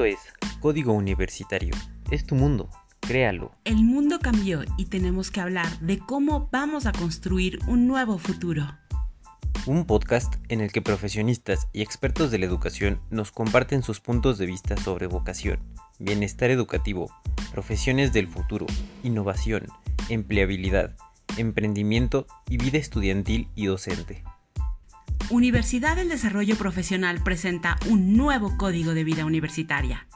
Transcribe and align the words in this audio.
Esto 0.00 0.04
es 0.06 0.58
Código 0.60 0.94
Universitario. 0.94 1.74
Es 2.10 2.24
tu 2.24 2.34
mundo. 2.34 2.70
Créalo. 3.00 3.52
El 3.64 3.84
mundo 3.84 4.18
cambió 4.18 4.62
y 4.78 4.86
tenemos 4.86 5.30
que 5.30 5.42
hablar 5.42 5.68
de 5.80 5.98
cómo 5.98 6.48
vamos 6.50 6.86
a 6.86 6.92
construir 6.92 7.58
un 7.68 7.86
nuevo 7.86 8.16
futuro. 8.16 8.78
Un 9.66 9.84
podcast 9.84 10.36
en 10.48 10.62
el 10.62 10.72
que 10.72 10.80
profesionistas 10.80 11.68
y 11.74 11.82
expertos 11.82 12.30
de 12.30 12.38
la 12.38 12.46
educación 12.46 12.98
nos 13.10 13.30
comparten 13.30 13.82
sus 13.82 14.00
puntos 14.00 14.38
de 14.38 14.46
vista 14.46 14.78
sobre 14.78 15.06
vocación, 15.06 15.58
bienestar 15.98 16.50
educativo, 16.50 17.10
profesiones 17.52 18.14
del 18.14 18.26
futuro, 18.26 18.64
innovación, 19.02 19.66
empleabilidad, 20.08 20.96
emprendimiento 21.36 22.26
y 22.48 22.56
vida 22.56 22.78
estudiantil 22.78 23.48
y 23.54 23.66
docente. 23.66 24.24
Universidad 25.30 25.94
del 25.94 26.08
Desarrollo 26.08 26.56
Profesional 26.56 27.22
presenta 27.22 27.78
un 27.88 28.16
nuevo 28.16 28.56
código 28.56 28.94
de 28.94 29.04
vida 29.04 29.24
universitaria. 29.24 30.08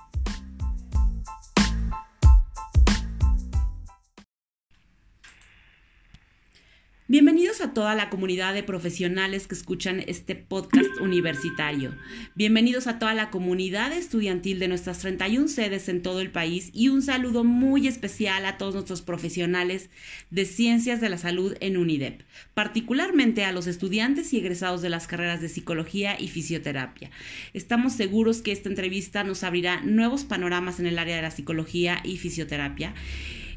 A 7.65 7.73
toda 7.73 7.95
la 7.95 8.11
comunidad 8.11 8.53
de 8.53 8.63
profesionales 8.63 9.47
que 9.47 9.55
escuchan 9.55 10.05
este 10.07 10.35
podcast 10.35 11.01
universitario. 11.01 11.97
Bienvenidos 12.35 12.87
a 12.87 12.99
toda 12.99 13.15
la 13.15 13.31
comunidad 13.31 13.91
estudiantil 13.91 14.59
de 14.59 14.69
nuestras 14.69 14.99
31 14.99 15.49
sedes 15.49 15.89
en 15.89 16.03
todo 16.03 16.21
el 16.21 16.31
país 16.31 16.69
y 16.75 16.91
un 16.91 17.01
saludo 17.01 17.43
muy 17.43 17.89
especial 17.89 18.45
a 18.45 18.59
todos 18.59 18.75
nuestros 18.75 19.01
profesionales 19.01 19.89
de 20.29 20.45
ciencias 20.45 21.01
de 21.01 21.09
la 21.09 21.17
salud 21.17 21.57
en 21.61 21.79
UNIDEP, 21.79 22.25
particularmente 22.53 23.47
a 23.47 23.53
los 23.53 23.67
estudiantes 23.67 24.35
y 24.35 24.41
egresados 24.41 24.83
de 24.83 24.91
las 24.91 25.07
carreras 25.07 25.41
de 25.41 25.49
psicología 25.49 26.21
y 26.21 26.29
fisioterapia. 26.29 27.11
Estamos 27.55 27.95
seguros 27.95 28.43
que 28.43 28.53
esta 28.53 28.69
entrevista 28.69 29.25
nos 29.25 29.43
abrirá 29.43 29.81
nuevos 29.81 30.25
panoramas 30.25 30.81
en 30.81 30.87
el 30.87 30.99
área 30.99 31.17
de 31.17 31.23
la 31.23 31.31
psicología 31.31 32.03
y 32.05 32.19
fisioterapia 32.19 32.93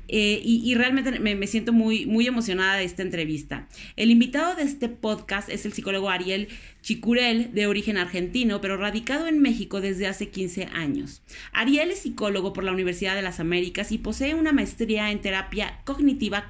eh, 0.08 0.42
y, 0.44 0.74
realmente 0.76 1.20
me, 1.20 1.48
siento 1.48 1.74
muy, 1.74 2.06
muy 2.06 2.28
emocionada 2.28 2.76
de 2.76 2.86
esta 2.86 3.02
entrevista. 3.02 3.68
El 3.96 4.12
invitado 4.12 4.56
de 4.56 4.64
este 4.64 4.90
podcast 4.90 5.50
es 5.50 5.66
el 5.66 5.74
psicólogo 5.74 6.10
Ariel 6.10 6.48
Chicurel, 6.82 7.54
de 7.54 7.68
origen 7.68 7.98
argentino, 7.98 8.62
pero 8.62 8.78
radicado 8.78 9.28
en 9.28 9.40
México 9.40 9.82
desde 9.82 10.08
hace 10.08 10.30
15 10.30 10.66
años. 10.74 11.22
Ariel 11.52 11.92
es 11.92 12.00
psicólogo 12.00 12.54
por 12.54 12.64
la 12.64 12.72
Universidad 12.72 13.16
de 13.16 13.22
las 13.22 13.40
Américas 13.40 13.92
y 13.92 13.98
posee 13.98 14.36
una 14.36 14.54
maestría 14.54 15.12
en 15.12 15.22
terapia 15.22 15.82
cognitiva 15.84 16.48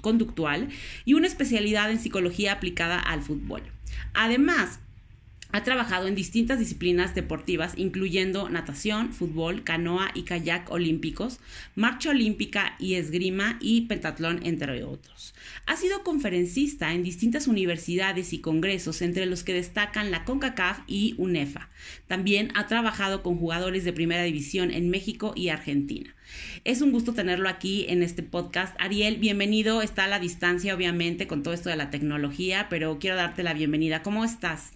conductual 0.00 0.68
y 1.04 1.14
una 1.14 1.26
especialidad 1.26 1.90
en 1.90 2.00
psicología 2.00 2.52
aplicada 2.52 2.98
al 2.98 3.22
fútbol. 3.22 3.62
Además, 4.14 4.80
ha 5.54 5.62
trabajado 5.62 6.08
en 6.08 6.16
distintas 6.16 6.58
disciplinas 6.58 7.14
deportivas, 7.14 7.74
incluyendo 7.76 8.48
natación, 8.48 9.12
fútbol, 9.12 9.62
canoa 9.62 10.10
y 10.12 10.22
kayak 10.24 10.68
olímpicos, 10.68 11.38
marcha 11.76 12.10
olímpica 12.10 12.74
y 12.80 12.94
esgrima 12.94 13.56
y 13.60 13.82
pentatlón, 13.82 14.40
entre 14.44 14.82
otros. 14.82 15.32
Ha 15.66 15.76
sido 15.76 16.02
conferencista 16.02 16.92
en 16.92 17.04
distintas 17.04 17.46
universidades 17.46 18.32
y 18.32 18.40
congresos, 18.40 19.00
entre 19.00 19.26
los 19.26 19.44
que 19.44 19.54
destacan 19.54 20.10
la 20.10 20.24
CONCACAF 20.24 20.80
y 20.88 21.14
UNEFA. 21.18 21.70
También 22.08 22.50
ha 22.56 22.66
trabajado 22.66 23.22
con 23.22 23.36
jugadores 23.36 23.84
de 23.84 23.92
primera 23.92 24.24
división 24.24 24.72
en 24.72 24.90
México 24.90 25.34
y 25.36 25.50
Argentina. 25.50 26.16
Es 26.64 26.82
un 26.82 26.90
gusto 26.90 27.14
tenerlo 27.14 27.48
aquí 27.48 27.86
en 27.88 28.02
este 28.02 28.24
podcast. 28.24 28.74
Ariel, 28.80 29.18
bienvenido. 29.18 29.82
Está 29.82 30.06
a 30.06 30.08
la 30.08 30.18
distancia, 30.18 30.74
obviamente, 30.74 31.28
con 31.28 31.44
todo 31.44 31.54
esto 31.54 31.68
de 31.70 31.76
la 31.76 31.90
tecnología, 31.90 32.66
pero 32.68 32.98
quiero 32.98 33.14
darte 33.14 33.44
la 33.44 33.54
bienvenida. 33.54 34.02
¿Cómo 34.02 34.24
estás? 34.24 34.72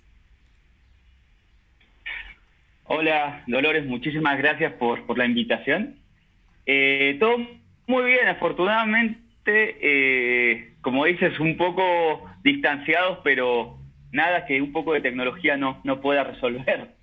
Hola, 2.90 3.42
Dolores, 3.46 3.84
muchísimas 3.84 4.38
gracias 4.38 4.72
por, 4.72 5.18
la 5.18 5.26
invitación. 5.26 5.96
Eh, 6.64 7.18
todo 7.20 7.36
muy 7.86 8.04
bien, 8.04 8.26
afortunadamente, 8.28 9.76
eh, 9.82 10.72
como 10.80 11.04
dices, 11.04 11.38
un 11.38 11.58
poco 11.58 12.24
distanciados, 12.42 13.18
pero 13.22 13.76
nada 14.10 14.46
que 14.46 14.62
un 14.62 14.72
poco 14.72 14.94
de 14.94 15.02
tecnología 15.02 15.58
no, 15.58 15.82
no 15.84 16.00
pueda 16.00 16.24
resolver. 16.24 16.94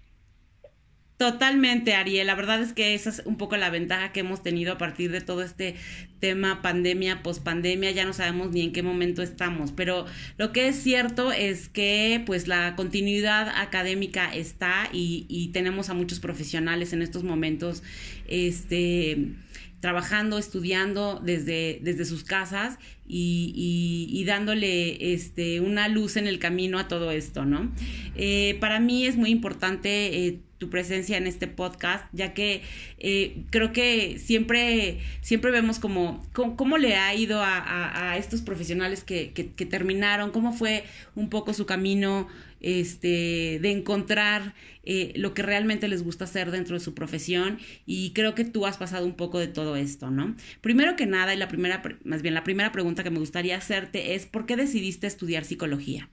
Totalmente, 1.17 1.93
Ariel. 1.93 2.27
La 2.27 2.35
verdad 2.35 2.61
es 2.61 2.73
que 2.73 2.93
esa 2.93 3.09
es 3.09 3.21
un 3.23 3.37
poco 3.37 3.55
la 3.55 3.69
ventaja 3.69 4.11
que 4.11 4.19
hemos 4.19 4.43
tenido 4.43 4.73
a 4.73 4.77
partir 4.77 5.11
de 5.11 5.21
todo 5.21 5.43
este 5.43 5.75
tema 6.19 6.61
pandemia, 6.61 7.23
pospandemia. 7.23 7.91
Ya 7.91 8.03
no 8.03 8.11
sabemos 8.11 8.51
ni 8.51 8.61
en 8.61 8.73
qué 8.73 8.83
momento 8.83 9.21
estamos, 9.21 9.71
pero 9.71 10.05
lo 10.37 10.51
que 10.51 10.67
es 10.67 10.75
cierto 10.75 11.31
es 11.31 11.69
que 11.69 12.21
pues 12.25 12.49
la 12.49 12.75
continuidad 12.75 13.47
académica 13.47 14.33
está 14.35 14.89
y, 14.91 15.51
tenemos 15.53 15.89
a 15.89 15.93
muchos 15.93 16.19
profesionales 16.19 16.91
en 16.91 17.01
estos 17.01 17.23
momentos, 17.23 17.81
este 18.27 19.35
trabajando, 19.79 20.39
estudiando 20.39 21.21
desde, 21.23 21.79
desde 21.83 22.05
sus 22.05 22.23
casas 22.23 22.79
y, 23.07 24.09
y, 24.11 24.23
dándole 24.25 25.13
este, 25.13 25.61
una 25.61 25.87
luz 25.89 26.17
en 26.17 26.25
el 26.25 26.39
camino 26.39 26.79
a 26.79 26.87
todo 26.87 27.11
esto, 27.11 27.45
¿no? 27.45 27.71
Eh, 28.15 28.57
para 28.59 28.79
mí 28.79 29.05
es 29.05 29.15
muy 29.15 29.29
importante 29.29 30.25
eh, 30.25 30.39
presencia 30.69 31.17
en 31.17 31.27
este 31.27 31.47
podcast, 31.47 32.05
ya 32.11 32.33
que 32.33 32.61
eh, 32.97 33.43
creo 33.49 33.71
que 33.71 34.19
siempre, 34.19 34.99
siempre 35.21 35.51
vemos 35.51 35.79
como, 35.79 36.25
cómo, 36.33 36.77
le 36.77 36.95
ha 36.95 37.13
ido 37.15 37.41
a, 37.41 38.11
a, 38.11 38.17
estos 38.17 38.41
profesionales 38.41 39.03
que, 39.03 39.31
que, 39.31 39.51
que, 39.53 39.65
terminaron, 39.65 40.31
cómo 40.31 40.53
fue 40.53 40.83
un 41.15 41.29
poco 41.29 41.53
su 41.53 41.65
camino 41.65 42.27
este, 42.65 43.59
de 43.61 43.71
encontrar 43.71 44.55
eh, 44.83 45.13
lo 45.15 45.33
que 45.33 45.43
realmente 45.43 45.87
les 45.87 46.03
gusta 46.03 46.23
hacer 46.23 46.51
dentro 46.51 46.75
de 46.75 46.79
su 46.79 46.93
profesión 46.93 47.59
y 47.85 48.11
creo 48.13 48.33
que 48.33 48.45
tú 48.45 48.65
has 48.65 48.77
pasado 48.77 49.05
un 49.05 49.15
poco 49.15 49.39
de 49.39 49.47
todo 49.47 49.75
esto, 49.75 50.09
¿no? 50.09 50.35
Primero 50.61 50.95
que 50.95 51.05
nada, 51.05 51.33
y 51.33 51.37
la 51.37 51.47
primera, 51.47 51.83
más 52.03 52.21
bien 52.21 52.33
la 52.33 52.43
primera 52.43 52.71
pregunta 52.71 53.03
que 53.03 53.11
me 53.11 53.19
gustaría 53.19 53.57
hacerte 53.57 54.15
es, 54.15 54.25
¿por 54.25 54.45
qué 54.45 54.55
decidiste 54.55 55.05
estudiar 55.05 55.45
psicología? 55.45 56.09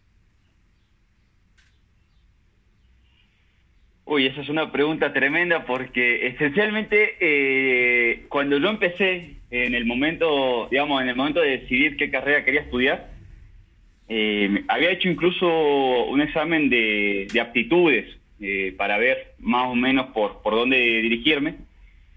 Uy, 4.13 4.27
esa 4.27 4.43
es 4.43 4.51
una 4.51 4.71
pregunta 4.71 5.15
tremenda 5.15 5.65
porque 5.65 6.27
esencialmente 6.27 7.17
eh, 7.19 8.27
cuando 8.29 8.59
yo 8.59 8.69
empecé 8.69 9.37
en 9.51 9.75
el 9.75 9.87
momento, 9.87 10.69
digamos, 10.71 11.01
en 11.01 11.09
el 11.09 11.17
momento 11.17 11.41
de 11.41 11.61
decidir 11.61 11.97
qué 11.97 12.11
carrera 12.11 12.45
quería 12.45 12.61
estudiar, 12.61 13.09
eh, 14.11 14.65
había 14.69 14.91
hecho 14.91 15.09
incluso 15.09 15.47
un 16.05 16.21
examen 16.21 16.69
de, 16.69 17.27
aptitudes 17.41 18.05
eh, 18.39 18.75
para 18.77 18.99
ver 18.99 19.33
más 19.39 19.71
o 19.71 19.75
menos 19.75 20.09
por, 20.09 20.43
por 20.43 20.57
dónde 20.57 20.77
dirigirme. 20.77 21.55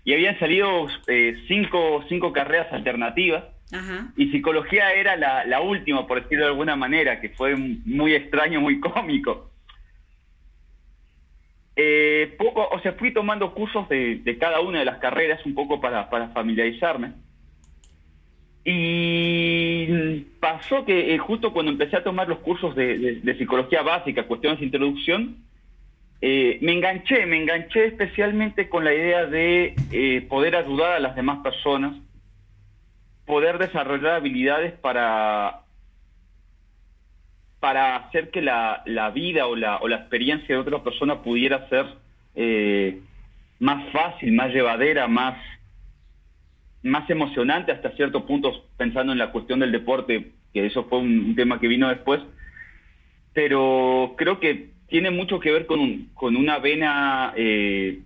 Y 0.03 0.11
habían 0.11 0.37
salido 0.37 0.87
cinco, 1.47 2.03
cinco 2.09 2.33
carreras 2.33 2.73
alternativas. 2.73 3.45
Y 4.17 4.31
psicología 4.31 4.91
era 4.91 5.15
la, 5.15 5.45
la 5.45 5.61
última, 5.61 6.05
por 6.07 6.21
decirlo 6.21 6.43
de 6.43 6.51
alguna 6.51 6.75
manera, 6.75 7.21
que 7.21 7.29
fue 7.29 7.55
muy 7.55 8.15
extraño, 8.15 8.59
muy 8.59 8.79
cómico. 8.81 9.54
Eh, 11.75 12.33
poco, 12.37 12.69
o 12.71 12.79
sea, 12.79 12.93
fui 12.93 13.11
tomando 13.11 13.53
cursos 13.53 13.89
de, 13.89 14.37
cada 14.39 14.61
una 14.61 14.79
de 14.79 14.85
las 14.85 14.99
carreras 14.99 15.45
un 15.45 15.53
poco 15.53 15.81
para, 15.81 16.05
familiarizarme. 16.33 17.13
Y 18.63 20.21
pasó 20.39 20.85
que 20.85 21.13
eh, 21.13 21.17
justo 21.17 21.53
cuando 21.53 21.71
empecé 21.71 21.97
a 21.97 22.03
tomar 22.03 22.27
los 22.27 22.39
cursos 22.39 22.75
de, 22.75 23.35
psicología 23.37 23.81
básica, 23.83 24.23
cuestiones 24.23 24.59
de 24.59 24.65
introducción, 24.65 25.37
eh, 26.21 26.57
me 26.61 26.71
enganché, 26.71 27.25
me 27.25 27.37
enganché 27.37 27.87
especialmente 27.87 28.69
con 28.69 28.83
la 28.83 28.93
idea 28.93 29.25
de 29.25 30.25
poder 30.29 30.55
ayudar 30.55 30.93
a 30.93 30.99
las 30.99 31.15
demás 31.15 31.39
personas, 31.43 31.95
poder 33.25 33.57
desarrollar 33.57 34.13
habilidades 34.13 34.73
para 34.73 35.64
para 37.65 37.95
hacer 37.95 38.29
que 38.29 38.43
la, 38.43 38.83
vida 39.11 39.47
o 39.47 39.55
la, 39.55 39.77
o 39.77 39.87
la 39.87 39.95
experiencia 39.95 40.53
de 40.53 40.61
otra 40.61 40.83
persona 40.83 41.23
pudiera 41.23 41.67
ser 41.67 41.87
eh, 42.35 42.99
más 43.57 43.91
fácil, 43.91 44.33
más 44.33 44.53
llevadera, 44.53 45.07
más, 45.07 45.35
más 46.83 47.09
emocionante 47.09 47.71
hasta 47.71 47.89
ciertos 47.95 48.21
puntos, 48.25 48.61
pensando 48.77 49.13
en 49.13 49.17
la 49.17 49.31
cuestión 49.31 49.61
del 49.61 49.71
deporte, 49.71 50.33
que 50.53 50.67
eso 50.67 50.83
fue 50.83 50.99
un, 50.99 51.33
tema 51.33 51.59
que 51.59 51.67
vino 51.67 51.89
después, 51.89 52.21
pero 53.33 54.13
creo 54.15 54.39
que 54.39 54.69
tiene 54.87 55.09
mucho 55.09 55.39
que 55.39 55.51
ver 55.51 55.65
con, 55.65 56.09
con 56.13 56.35
una 56.35 56.59
vena... 56.59 57.33
Eh, 57.35 57.99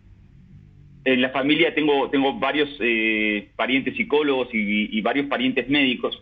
en 1.04 1.22
la 1.22 1.32
familia 1.32 1.76
tengo, 1.76 2.10
tengo 2.10 2.40
varios 2.40 2.70
eh, 2.80 3.50
parientes 3.58 3.98
psicólogos 3.98 4.48
y, 4.54 5.02
varios 5.02 5.28
parientes 5.28 5.68
médicos, 5.68 6.22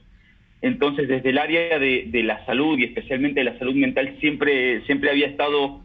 entonces, 0.61 1.07
desde 1.07 1.29
el 1.29 1.37
área 1.37 1.77
de, 1.77 2.23
la 2.23 2.43
salud 2.45 2.77
y 2.79 2.85
especialmente 2.85 3.41
de 3.41 3.51
la 3.51 3.57
salud 3.59 3.75
mental, 3.75 4.17
siempre, 4.19 4.81
siempre 4.85 5.11
había 5.11 5.27
estado 5.27 5.81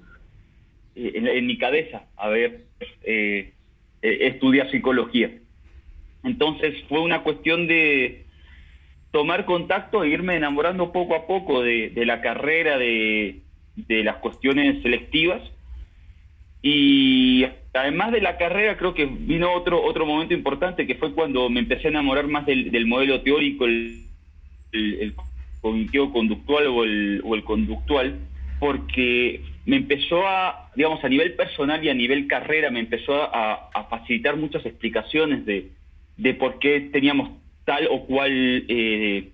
eh, 0.96 1.12
en, 1.14 1.46
mi 1.46 1.58
cabeza 1.58 2.04
a 2.16 2.28
ver, 2.28 2.62
eh, 3.04 3.52
eh, 4.00 4.19
estudiar 4.20 4.70
psicología. 4.70 5.30
Entonces, 6.24 6.74
fue 6.88 7.00
una 7.00 7.22
cuestión 7.22 7.66
de 7.66 8.24
tomar 9.10 9.44
contacto 9.44 10.04
e 10.04 10.08
irme 10.08 10.36
enamorando 10.36 10.90
poco 10.90 11.14
a 11.14 11.26
poco 11.26 11.62
de, 11.62 11.92
la 12.06 12.22
carrera, 12.22 12.78
de, 12.78 13.42
las 13.88 14.16
cuestiones 14.16 14.80
selectivas. 14.82 15.42
Y 16.62 17.44
además 17.74 18.12
de 18.12 18.22
la 18.22 18.38
carrera, 18.38 18.78
creo 18.78 18.94
que 18.94 19.04
vino 19.04 19.52
otro, 19.52 19.82
otro 19.82 20.06
momento 20.06 20.32
importante, 20.32 20.86
que 20.86 20.94
fue 20.94 21.12
cuando 21.12 21.50
me 21.50 21.60
empecé 21.60 21.88
a 21.88 21.90
enamorar 21.90 22.28
más 22.28 22.46
del, 22.46 22.86
modelo 22.86 23.20
teórico, 23.20 23.66
el, 23.66 24.11
el, 24.72 25.14
cognitivo 25.60 26.12
conductual 26.12 26.66
o 26.66 26.82
el, 26.82 27.20
o 27.24 27.36
el 27.36 27.44
conductual, 27.44 28.19
porque 28.58 29.42
me 29.64 29.76
empezó 29.76 30.26
a, 30.26 30.70
digamos, 30.74 31.04
a 31.04 31.08
nivel 31.08 31.34
personal 31.34 31.84
y 31.84 31.88
a 31.88 31.94
nivel 31.94 32.26
carrera, 32.26 32.70
me 32.70 32.80
empezó 32.80 33.14
a, 33.14 33.70
facilitar 33.88 34.36
muchas 34.36 34.64
explicaciones 34.66 35.44
de, 35.46 35.69
de, 36.16 36.34
por 36.34 36.58
qué 36.58 36.80
teníamos 36.92 37.30
tal 37.64 37.86
o 37.90 38.06
cual 38.06 38.32
eh, 38.32 39.28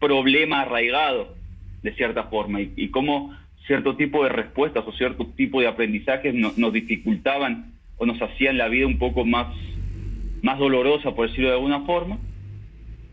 problema 0.00 0.62
arraigado, 0.62 1.34
de 1.82 1.94
cierta 1.94 2.24
forma, 2.24 2.60
y, 2.60 2.72
y 2.74 2.88
cómo 2.88 3.36
cierto 3.68 3.96
tipo 3.96 4.24
de 4.24 4.30
respuestas 4.30 4.84
o 4.86 4.92
cierto 4.92 5.26
tipo 5.36 5.60
de 5.60 5.68
aprendizajes 5.68 6.34
nos 6.34 6.72
dificultaban 6.72 7.72
o 7.98 8.06
nos 8.06 8.20
hacían 8.20 8.56
la 8.56 8.68
vida 8.68 8.86
un 8.86 8.98
poco 8.98 9.24
más, 9.24 9.54
más 10.42 10.58
dolorosa, 10.58 11.14
por 11.14 11.28
decirlo 11.28 11.50
de 11.50 11.56
alguna 11.56 11.80
forma. 11.80 12.18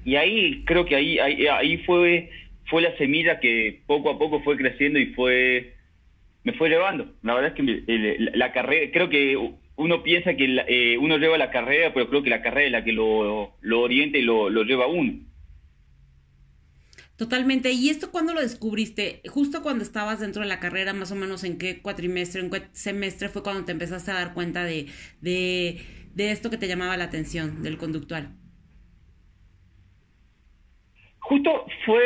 Y 0.06 0.16
ahí 0.16 0.64
creo 0.66 0.86
que 0.86 0.96
ahí, 0.96 1.18
ahí, 1.20 1.78
fue, 1.80 2.30
fue 2.70 2.84
la 2.84 2.96
semilla 2.98 3.40
que 3.40 3.82
poco 3.88 4.12
a 4.12 4.20
poco 4.20 4.42
fue 4.44 4.56
creciendo 4.56 5.00
y 5.00 5.08
fue 5.08 5.74
me 6.46 6.54
fue 6.54 6.70
llevando. 6.70 7.12
La 7.24 7.34
verdad 7.34 7.54
es 7.54 7.56
que 7.56 8.22
la, 8.36 8.54
carrera, 8.54 8.92
creo 8.94 9.10
que 9.10 9.36
uno 9.76 10.04
piensa 10.04 10.36
que 10.36 10.64
eh, 10.68 10.98
uno 11.00 11.18
lleva 11.18 11.40
la 11.40 11.50
carrera, 11.50 11.92
pero 11.92 12.08
creo 12.08 12.22
que 12.22 12.30
la 12.30 12.44
carrera 12.44 12.68
es 12.68 12.72
la 12.72 12.84
que 12.84 12.94
lo, 12.94 13.56
orienta 13.64 14.20
y 14.20 14.22
lo, 14.22 14.50
lleva 14.64 14.86
a 14.86 14.88
uno. 14.88 15.20
Totalmente. 17.18 17.72
¿Y 17.72 17.90
esto 17.90 18.12
cuándo 18.12 18.36
lo 18.36 18.42
descubriste? 18.42 19.22
Justo 19.28 19.64
cuando 19.64 19.84
estabas 19.84 20.20
dentro 20.20 20.44
de 20.44 20.48
la 20.48 20.60
carrera, 20.60 20.94
más 20.94 21.12
o 21.12 21.16
menos 21.16 21.44
en 21.44 21.58
qué 21.58 21.82
cuatrimestre, 21.82 22.42
en 22.42 22.52
qué 22.52 22.64
semestre 22.74 23.30
fue 23.30 23.42
cuando 23.42 23.66
te 23.66 23.72
empezaste 23.72 24.12
a 24.12 24.16
dar 24.16 24.34
cuenta 24.36 24.66
de, 24.66 24.88
de, 25.22 25.82
esto 26.16 26.52
que 26.52 26.58
te 26.58 26.68
llamaba 26.68 26.96
la 26.96 27.06
atención, 27.06 27.64
del 27.64 27.78
conductual. 27.78 28.36
Justo 31.28 31.66
fue 31.86 32.04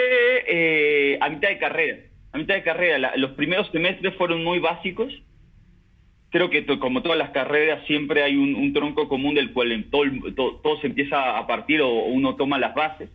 eh, 0.48 1.18
a 1.22 1.30
mitad 1.30 1.50
de 1.50 1.58
carrera. 1.58 1.98
A 2.32 2.38
mitad 2.38 2.56
de 2.56 2.64
carrera. 2.64 3.16
los 3.18 3.32
primeros 3.32 3.70
semestres 3.72 4.16
fueron 4.16 4.44
muy 4.44 4.60
básicos. 4.60 5.14
Creo 6.32 6.50
que 6.50 6.66
como 6.80 7.02
todas 7.02 7.18
las 7.18 7.32
carreras 7.32 7.86
siempre 7.88 8.24
hay 8.24 8.36
un, 8.36 8.72
tronco 8.74 9.08
común 9.10 9.36
del 9.36 9.52
cual 9.52 9.86
todo, 9.90 10.04
todo 10.62 10.80
se 10.80 10.88
empieza 10.88 11.38
a 11.38 11.48
partir 11.48 11.82
o 11.82 11.90
uno 11.90 12.36
toma 12.36 12.60
las 12.60 12.76
bases 12.76 13.10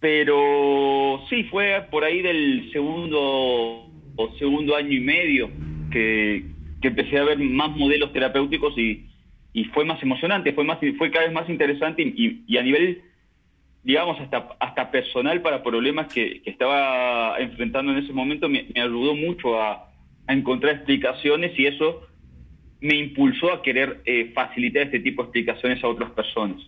pero 0.00 1.24
sí, 1.28 1.44
fue 1.44 1.86
por 1.90 2.04
ahí 2.04 2.22
del 2.22 2.70
segundo 2.72 3.90
o 4.16 4.32
segundo 4.38 4.76
año 4.76 4.92
y 4.92 5.00
medio 5.00 5.50
que, 5.90 6.44
empecé 6.82 7.18
a 7.18 7.24
ver 7.24 7.38
más 7.40 7.76
modelos 7.76 8.12
terapéuticos 8.12 8.78
y, 8.78 9.06
y, 9.52 9.64
fue 9.64 9.84
más 9.84 10.00
emocionante, 10.00 10.52
fue, 10.52 10.62
más, 10.62 10.78
fue 10.98 11.10
cada 11.10 11.24
vez 11.24 11.34
más 11.34 11.48
interesante 11.50 12.00
y, 12.02 12.56
a 12.56 12.62
nivel, 12.62 13.02
digamos, 13.86 14.20
hasta, 14.20 14.48
hasta 14.58 14.90
personal 14.90 15.40
para 15.42 15.62
problemas 15.62 16.12
que, 16.12 16.42
estaba 16.44 17.38
enfrentando 17.38 17.92
en 17.92 17.98
ese 17.98 18.12
momento, 18.12 18.48
me, 18.48 18.66
ayudó 18.74 19.14
mucho 19.14 19.62
a, 19.62 19.92
encontrar 20.28 20.74
explicaciones 20.74 21.56
y 21.56 21.66
eso 21.66 22.02
me 22.80 22.96
impulsó 22.96 23.52
a 23.52 23.62
querer 23.62 24.02
eh, 24.04 24.32
facilitar 24.34 24.82
este 24.82 24.98
tipo 24.98 25.22
de 25.22 25.26
explicaciones 25.28 25.84
a 25.84 25.86
otras 25.86 26.10
personas. 26.10 26.60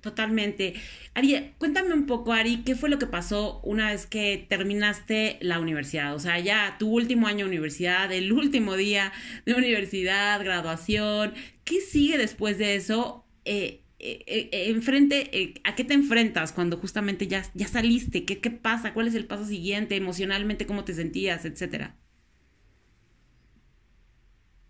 Totalmente. 0.00 0.74
Ari, 1.14 1.54
cuéntame 1.58 1.92
un 1.92 2.06
poco, 2.06 2.32
Ari, 2.32 2.62
¿qué 2.64 2.76
fue 2.76 2.88
lo 2.88 3.00
que 3.00 3.08
pasó 3.08 3.60
una 3.64 3.90
vez 3.90 4.06
que 4.06 4.46
terminaste 4.48 5.38
la 5.40 5.58
universidad? 5.58 6.14
O 6.14 6.20
sea, 6.20 6.38
ya 6.38 6.76
tu 6.78 6.88
último 6.88 7.26
año 7.26 7.46
de 7.46 7.50
universidad, 7.50 8.12
el 8.12 8.32
último 8.32 8.76
día 8.76 9.10
de 9.44 9.54
universidad, 9.54 10.40
graduación. 10.44 11.34
¿Qué 11.64 11.80
sigue 11.80 12.16
después 12.16 12.58
de 12.58 12.76
eso? 12.76 13.24
Eh, 13.44 13.80
eh, 14.00 14.48
eh 14.52 14.70
enfrente, 14.70 15.28
eh, 15.32 15.54
¿a 15.64 15.74
qué 15.74 15.82
te 15.84 15.94
enfrentas 15.94 16.52
cuando 16.52 16.76
justamente 16.76 17.26
ya, 17.26 17.42
ya 17.54 17.66
saliste? 17.66 18.24
¿Qué, 18.24 18.40
¿Qué 18.40 18.50
pasa? 18.50 18.94
¿Cuál 18.94 19.08
es 19.08 19.14
el 19.14 19.26
paso 19.26 19.44
siguiente? 19.44 19.96
Emocionalmente, 19.96 20.66
¿cómo 20.66 20.84
te 20.84 20.94
sentías? 20.94 21.44
Etcétera. 21.44 21.96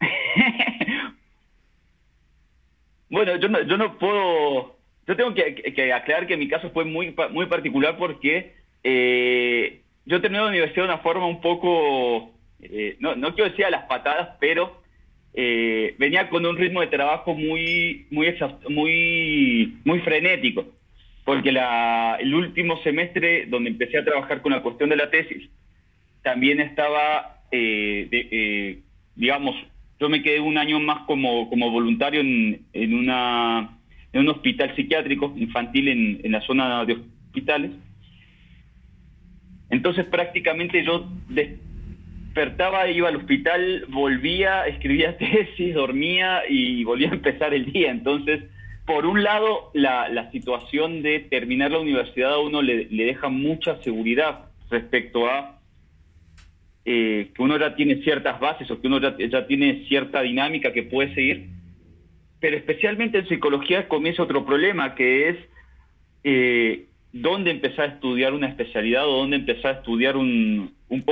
bueno, 3.10 3.36
yo 3.36 3.48
no, 3.48 3.62
yo 3.62 3.76
no 3.76 3.98
puedo 3.98 4.78
yo 5.06 5.16
tengo 5.16 5.34
que, 5.34 5.92
aclarar 5.92 6.26
que 6.26 6.36
mi 6.36 6.48
caso 6.48 6.70
fue 6.70 6.84
muy, 6.84 7.14
muy 7.30 7.46
particular 7.46 7.96
porque 7.96 8.54
yo 10.04 10.20
terminé 10.20 10.42
la 10.42 10.50
universidad 10.50 10.84
de 10.84 10.92
una 10.92 10.98
forma 10.98 11.26
un 11.26 11.40
poco, 11.40 12.34
no, 13.00 13.16
no 13.16 13.34
quiero 13.34 13.48
decir 13.50 13.64
a 13.64 13.70
las 13.70 13.84
patadas, 13.84 14.36
pero 14.38 14.77
eh, 15.34 15.94
venía 15.98 16.28
con 16.28 16.44
un 16.44 16.56
ritmo 16.56 16.80
de 16.80 16.88
trabajo 16.88 17.34
muy, 17.34 18.06
muy, 18.10 20.00
frenético. 20.00 20.66
Porque 21.24 21.52
la, 21.52 22.16
el 22.20 22.34
último 22.34 22.82
semestre 22.82 23.46
donde 23.46 23.70
empecé 23.70 23.98
a 23.98 24.04
trabajar 24.04 24.40
con 24.40 24.52
la 24.52 24.62
cuestión 24.62 24.88
de 24.88 24.96
la 24.96 25.10
tesis, 25.10 25.48
también 26.22 26.58
estaba, 26.60 27.42
digamos, 29.14 29.54
yo 30.00 30.08
me 30.08 30.22
quedé 30.22 30.40
un 30.40 30.56
año 30.56 30.80
más 30.80 31.00
como, 31.06 31.48
como 31.50 31.70
voluntario 31.70 32.20
en, 32.20 32.62
en 32.72 33.08
en 34.12 34.20
un 34.20 34.28
hospital 34.28 34.74
psiquiátrico 34.74 35.34
infantil 35.36 35.88
en, 35.88 36.32
la 36.32 36.40
zona 36.42 36.84
de 36.84 36.94
hospitales. 36.94 37.72
Entonces 39.70 40.06
prácticamente 40.06 40.82
yo 40.84 41.10
despertaba, 42.28 42.88
iba 42.88 43.08
al 43.08 43.16
hospital, 43.16 43.84
volvía, 43.88 44.66
escribía 44.66 45.16
tesis, 45.18 45.74
dormía 45.74 46.42
y 46.48 46.84
volvía 46.84 47.10
a 47.10 47.14
empezar 47.14 47.52
el 47.54 47.72
día. 47.72 47.90
Entonces, 47.90 48.44
por 48.86 49.06
un 49.06 49.22
lado, 49.22 49.70
la, 49.74 50.30
situación 50.30 51.02
de 51.02 51.20
terminar 51.20 51.70
la 51.72 51.80
universidad 51.80 52.34
a 52.34 52.38
uno 52.38 52.62
le, 52.62 52.86
deja 52.86 53.28
mucha 53.28 53.82
seguridad 53.82 54.50
respecto 54.70 55.28
a 55.28 55.60
eh, 56.84 57.30
que 57.34 57.42
uno 57.42 57.58
ya 57.58 57.74
tiene 57.74 58.02
ciertas 58.02 58.38
bases 58.40 58.70
o 58.70 58.80
que 58.80 58.86
uno 58.86 59.00
ya, 59.00 59.46
tiene 59.46 59.84
cierta 59.88 60.22
dinámica 60.22 60.72
que 60.72 60.84
puede 60.84 61.14
seguir 61.14 61.48
pero 62.40 62.56
especialmente 62.56 63.18
en 63.18 63.28
psicología 63.28 63.88
comienza 63.88 64.22
otro 64.22 64.46
problema, 64.46 64.94
que 64.94 65.28
es 65.28 65.36
eh, 66.22 66.86
dónde 67.12 67.50
empezar 67.50 67.90
a 67.90 67.94
estudiar 67.94 68.32
una 68.32 68.48
especialidad 68.48 69.08
o 69.08 69.18
dónde 69.18 69.36
empezar 69.36 69.74
a 69.74 69.78
estudiar 69.78 70.16
un, 70.16 70.72
un 70.88 71.02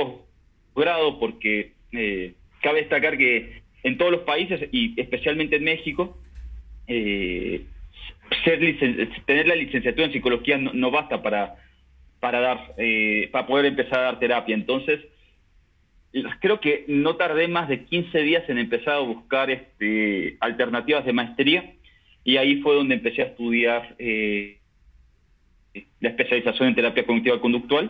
posgrado, 0.77 1.19
porque 1.19 1.73
eh, 1.91 2.35
cabe 2.61 2.81
destacar 2.81 3.17
que 3.17 3.63
en 3.81 3.97
todos 3.97 4.11
los 4.11 4.21
países, 4.21 4.69
y 4.71 4.99
especialmente 4.99 5.55
en 5.55 5.63
México, 5.63 6.19
eh, 6.87 7.65
ser 8.43 8.59
tener 9.25 9.47
la 9.47 9.55
licenciatura 9.55 10.05
en 10.05 10.13
psicología 10.13 10.57
no, 10.59 10.91
basta 10.91 11.23
para, 11.23 11.55
para, 12.19 12.39
dar, 12.39 12.75
para 13.31 13.47
poder 13.47 13.65
empezar 13.65 13.99
a 13.99 14.03
dar 14.03 14.19
terapia. 14.19 14.53
Entonces, 14.53 14.99
creo 16.41 16.59
que 16.59 16.85
no 16.87 17.15
tardé 17.15 17.47
más 17.47 17.69
de 17.69 17.85
15 17.85 18.19
días 18.19 18.47
en 18.47 18.59
empezar 18.59 18.95
a 18.95 18.99
buscar 18.99 19.49
este, 19.49 20.37
alternativas 20.41 21.05
de 21.05 21.13
maestría 21.13 21.73
y 22.23 22.37
ahí 22.37 22.61
fue 22.61 22.75
donde 22.75 22.95
empecé 22.95 23.21
a 23.21 23.25
estudiar 23.27 23.95
eh, 23.99 24.57
la 26.01 26.09
especialización 26.09 26.67
en 26.69 26.75
terapia 26.75 27.05
cognitiva 27.05 27.39
conductual. 27.39 27.89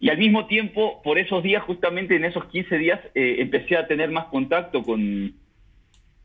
Y 0.00 0.10
al 0.10 0.18
mismo 0.18 0.46
tiempo, 0.46 1.02
por 1.02 1.18
esos 1.18 1.42
días, 1.42 1.62
justamente 1.64 2.14
en 2.16 2.24
esos 2.24 2.44
15 2.46 2.78
días, 2.78 3.00
eh, 3.14 3.36
empecé 3.38 3.76
a 3.76 3.86
tener 3.86 4.10
más 4.10 4.26
contacto 4.26 4.82
con, 4.82 5.34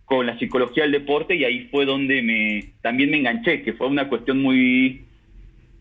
con 0.05 0.25
la 0.27 0.37
psicología 0.37 0.83
del 0.83 0.91
deporte 0.91 1.35
y 1.35 1.43
ahí 1.43 1.67
fue 1.71 1.85
donde 1.85 2.21
me 2.21 2.73
también 2.81 3.09
me 3.09 3.17
enganché, 3.17 3.63
que 3.63 3.73
fue 3.73 3.87
una 3.87 4.09
cuestión 4.09 4.41
muy 4.41 5.05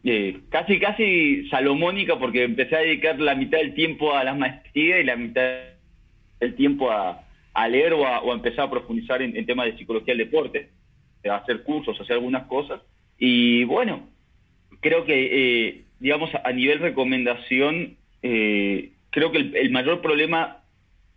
eh, 0.05 0.41
casi, 0.49 0.81
casi 0.81 1.47
salomónica 1.49 2.19
porque 2.19 2.45
empecé 2.45 2.77
a 2.77 2.81
dedicar 2.81 3.21
la 3.21 3.35
mitad 3.35 3.59
del 3.59 3.75
tiempo 3.75 4.15
a 4.15 4.25
la 4.25 4.35
maestría 4.35 4.99
y 4.99 5.05
la 5.05 5.17
mitad 5.17 5.59
del 6.41 6.55
tiempo 6.55 6.91
a, 6.91 7.25
leer 7.69 7.93
o 7.93 8.07
a, 8.07 8.35
empezar 8.35 8.67
a 8.67 8.71
profundizar 8.71 9.23
en, 9.23 9.47
temas 9.47 9.67
de 9.67 9.77
psicología 9.79 10.15
del 10.15 10.27
deporte, 10.27 10.71
a 11.29 11.37
hacer 11.37 11.63
cursos, 11.63 12.01
hacer 12.01 12.15
algunas 12.15 12.47
cosas. 12.47 12.81
Y 13.19 13.63
bueno, 13.65 14.09
creo 14.81 15.05
que, 15.05 15.69
eh, 15.69 15.85
digamos, 16.03 16.31
a 16.35 16.51
nivel 16.51 16.81
recomendación, 16.81 17.97
eh, 18.25 18.91
creo 19.11 19.31
que 19.31 19.39
el, 19.39 19.71
mayor 19.71 20.01
problema 20.01 20.59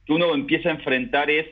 que 0.05 0.13
uno 0.13 0.35
empieza 0.35 0.69
a 0.69 0.73
enfrentar 0.73 1.31
es 1.31 1.47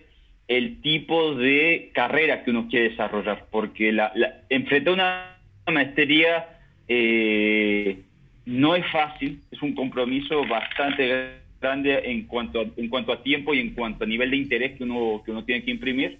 el 0.47 0.81
tipo 0.81 1.33
de 1.33 1.89
carrera 1.95 2.43
que 2.43 2.51
uno 2.51 2.67
quiere 2.69 2.89
desarrollar, 2.89 3.47
porque 3.49 3.91
la, 3.91 4.11
la, 4.13 4.41
enfrentar 4.49 4.93
una 4.93 5.35
maestría 5.65 6.59
eh, 6.87 8.03
no 8.45 8.75
es 8.75 8.85
fácil, 8.91 9.41
es 9.49 9.59
un 9.63 9.73
compromiso 9.73 10.45
bastante 10.45 11.31
grande 11.59 12.01
en 12.11 12.27
cuanto 12.27 12.61
a, 12.61 12.65
en 12.77 12.87
cuanto 12.87 13.13
a 13.13 13.23
tiempo 13.23 13.55
y 13.55 13.61
en 13.61 13.73
cuanto 13.73 14.03
a 14.03 14.07
nivel 14.07 14.29
de 14.29 14.37
interés 14.37 14.77
que 14.77 14.83
uno, 14.83 15.23
que 15.25 15.31
uno 15.31 15.43
tiene 15.43 15.63
que 15.63 15.71
imprimir. 15.71 16.19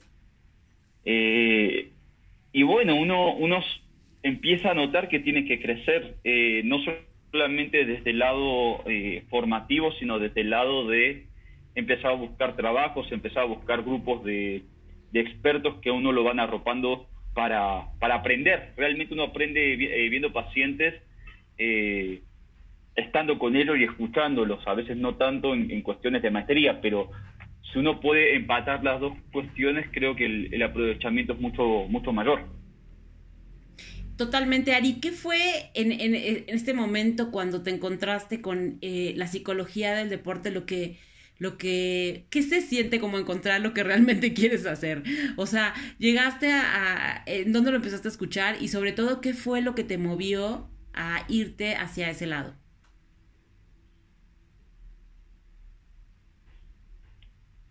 Eh, 1.06 1.92
y 2.54 2.64
bueno, 2.64 2.96
uno, 2.96 3.36
uno 3.36 3.62
empieza 4.24 4.72
a 4.72 4.74
notar 4.74 5.10
que 5.10 5.20
tiene 5.20 5.46
que 5.46 5.62
crecer, 5.62 6.16
eh, 6.24 6.62
no 6.66 6.78
solamente 7.32 7.86
desde 7.86 8.12
el 8.12 8.20
lado 8.20 8.84
eh, 8.88 9.24
formativo, 9.30 9.92
sino 9.94 10.20
desde 10.20 10.42
el 10.42 10.50
lado 10.50 10.88
de 10.88 11.28
empezado 11.76 12.14
a 12.14 12.18
buscar 12.18 12.56
trabajos, 12.56 13.12
empezado 13.12 13.48
a 13.48 13.56
buscar 13.56 13.84
grupos 13.84 14.24
de, 14.24 14.64
expertos 15.14 15.76
que 15.82 15.92
uno 15.92 16.12
lo 16.12 16.24
van 16.24 16.40
arropando 16.40 17.08
para, 17.36 17.86
para 18.00 18.16
aprender. 18.16 18.74
Realmente 18.76 19.14
uno 19.14 19.24
aprende 19.24 19.74
eh, 19.74 20.10
viendo 20.10 20.34
pacientes, 20.34 20.96
eh, 21.60 22.22
estando 22.96 23.38
con 23.38 23.56
ellos 23.56 23.78
y 23.78 23.84
escuchándolos, 23.84 24.68
a 24.68 24.74
veces 24.74 24.98
no 24.98 25.16
tanto 25.16 25.54
en, 25.54 25.82
cuestiones 25.82 26.22
de 26.22 26.32
maestría, 26.32 26.82
pero 26.82 27.12
si 27.72 27.80
uno 27.80 28.00
puede 28.00 28.36
empatar 28.36 28.84
las 28.84 29.00
dos 29.00 29.14
cuestiones, 29.32 29.88
creo 29.92 30.16
que 30.16 30.26
el, 30.26 30.64
aprovechamiento 30.64 31.34
es 31.34 31.40
mucho, 31.40 31.86
mucho 31.90 32.12
mayor. 32.12 32.46
Totalmente, 34.18 34.74
Ari. 34.74 35.00
¿Qué 35.00 35.12
fue 35.12 35.72
en, 35.74 35.92
este 36.48 36.74
momento 36.74 37.32
cuando 37.32 37.64
te 37.64 37.72
encontraste 37.72 38.42
con 38.42 38.78
eh, 38.82 39.14
la 39.16 39.28
psicología 39.28 39.96
del 39.96 40.10
deporte 40.10 40.52
lo 40.52 40.66
que 40.66 40.98
lo 41.40 41.58
que, 41.58 42.26
¿qué 42.30 42.42
se 42.44 42.62
siente 42.62 43.00
como 43.00 43.18
encontrar 43.18 43.60
lo 43.60 43.74
que 43.74 43.84
realmente 43.84 44.34
quieres 44.36 44.66
hacer? 44.66 45.04
O 45.36 45.46
sea, 45.46 45.74
llegaste 45.98 46.52
a, 46.52 47.24
¿en 47.26 47.52
dónde 47.52 47.72
lo 47.72 47.78
empezaste 47.78 48.08
a 48.08 48.12
escuchar? 48.12 48.58
Y 48.62 48.68
sobre 48.70 48.92
todo, 48.94 49.20
¿qué 49.20 49.34
fue 49.34 49.62
lo 49.62 49.76
que 49.76 49.84
te 49.84 49.98
movió 49.98 50.70
a 50.94 51.26
irte 51.28 51.76
hacia 51.76 52.10
ese 52.10 52.28
lado? 52.28 52.56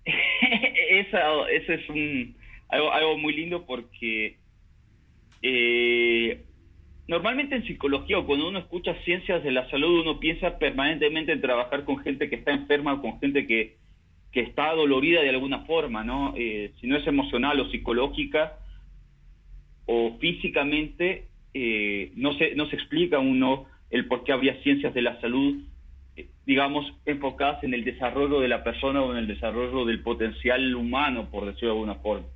Esa, 0.91 1.21
eso 1.51 1.73
es 1.73 1.89
un, 1.89 2.37
algo, 2.69 2.93
algo 2.93 3.19
muy 3.19 3.35
lindo 3.35 3.65
porque 3.65 4.39
eh, 5.43 6.45
Normalmente 7.09 7.57
en 7.57 7.67
psicología 7.67 8.19
o 8.19 8.27
cuando 8.27 8.49
uno 8.49 8.61
escucha 8.61 8.95
ciencias 9.05 9.43
de 9.43 9.51
la 9.51 9.69
salud 9.71 10.01
uno 10.01 10.21
piensa 10.21 10.59
permanentemente 10.59 11.33
en 11.33 11.41
trabajar 11.41 11.85
con 11.85 11.99
gente 11.99 12.31
que 12.31 12.37
está 12.37 12.53
enferma 12.53 12.95
o 12.95 13.03
con 13.03 13.19
gente 13.19 13.47
que, 13.47 13.77
que 14.31 14.41
está 14.41 14.73
dolorida 14.73 15.21
de 15.21 15.31
alguna 15.31 15.67
forma, 15.67 16.05
¿no? 16.05 16.33
Eh, 16.37 16.73
si 16.81 16.87
no 16.87 16.97
es 16.97 17.07
emocional 17.07 17.59
o 17.61 17.69
psicológica 17.71 18.55
o 19.85 20.17
físicamente, 20.21 21.27
eh, 21.55 22.13
no, 22.15 22.33
se, 22.39 22.55
no 22.55 22.67
se 22.67 22.77
explica 22.77 23.19
uno 23.19 23.67
el 23.91 24.07
por 24.07 24.23
qué 24.23 24.33
habría 24.33 24.63
ciencias 24.63 24.95
de 24.95 25.03
la 25.03 25.21
salud, 25.21 25.57
eh, 26.17 26.29
digamos, 26.47 26.95
enfocadas 27.05 27.65
en 27.65 27.75
el 27.75 27.85
desarrollo 27.85 28.41
de 28.41 28.49
la 28.49 28.63
persona 28.63 29.03
o 29.03 29.11
en 29.11 29.19
el 29.19 29.27
desarrollo 29.27 29.85
del 29.85 30.01
potencial 30.01 30.75
humano, 30.75 31.29
por 31.31 31.47
decirlo 31.47 31.75
de 31.75 31.81
alguna 31.81 31.97
forma. 31.97 32.27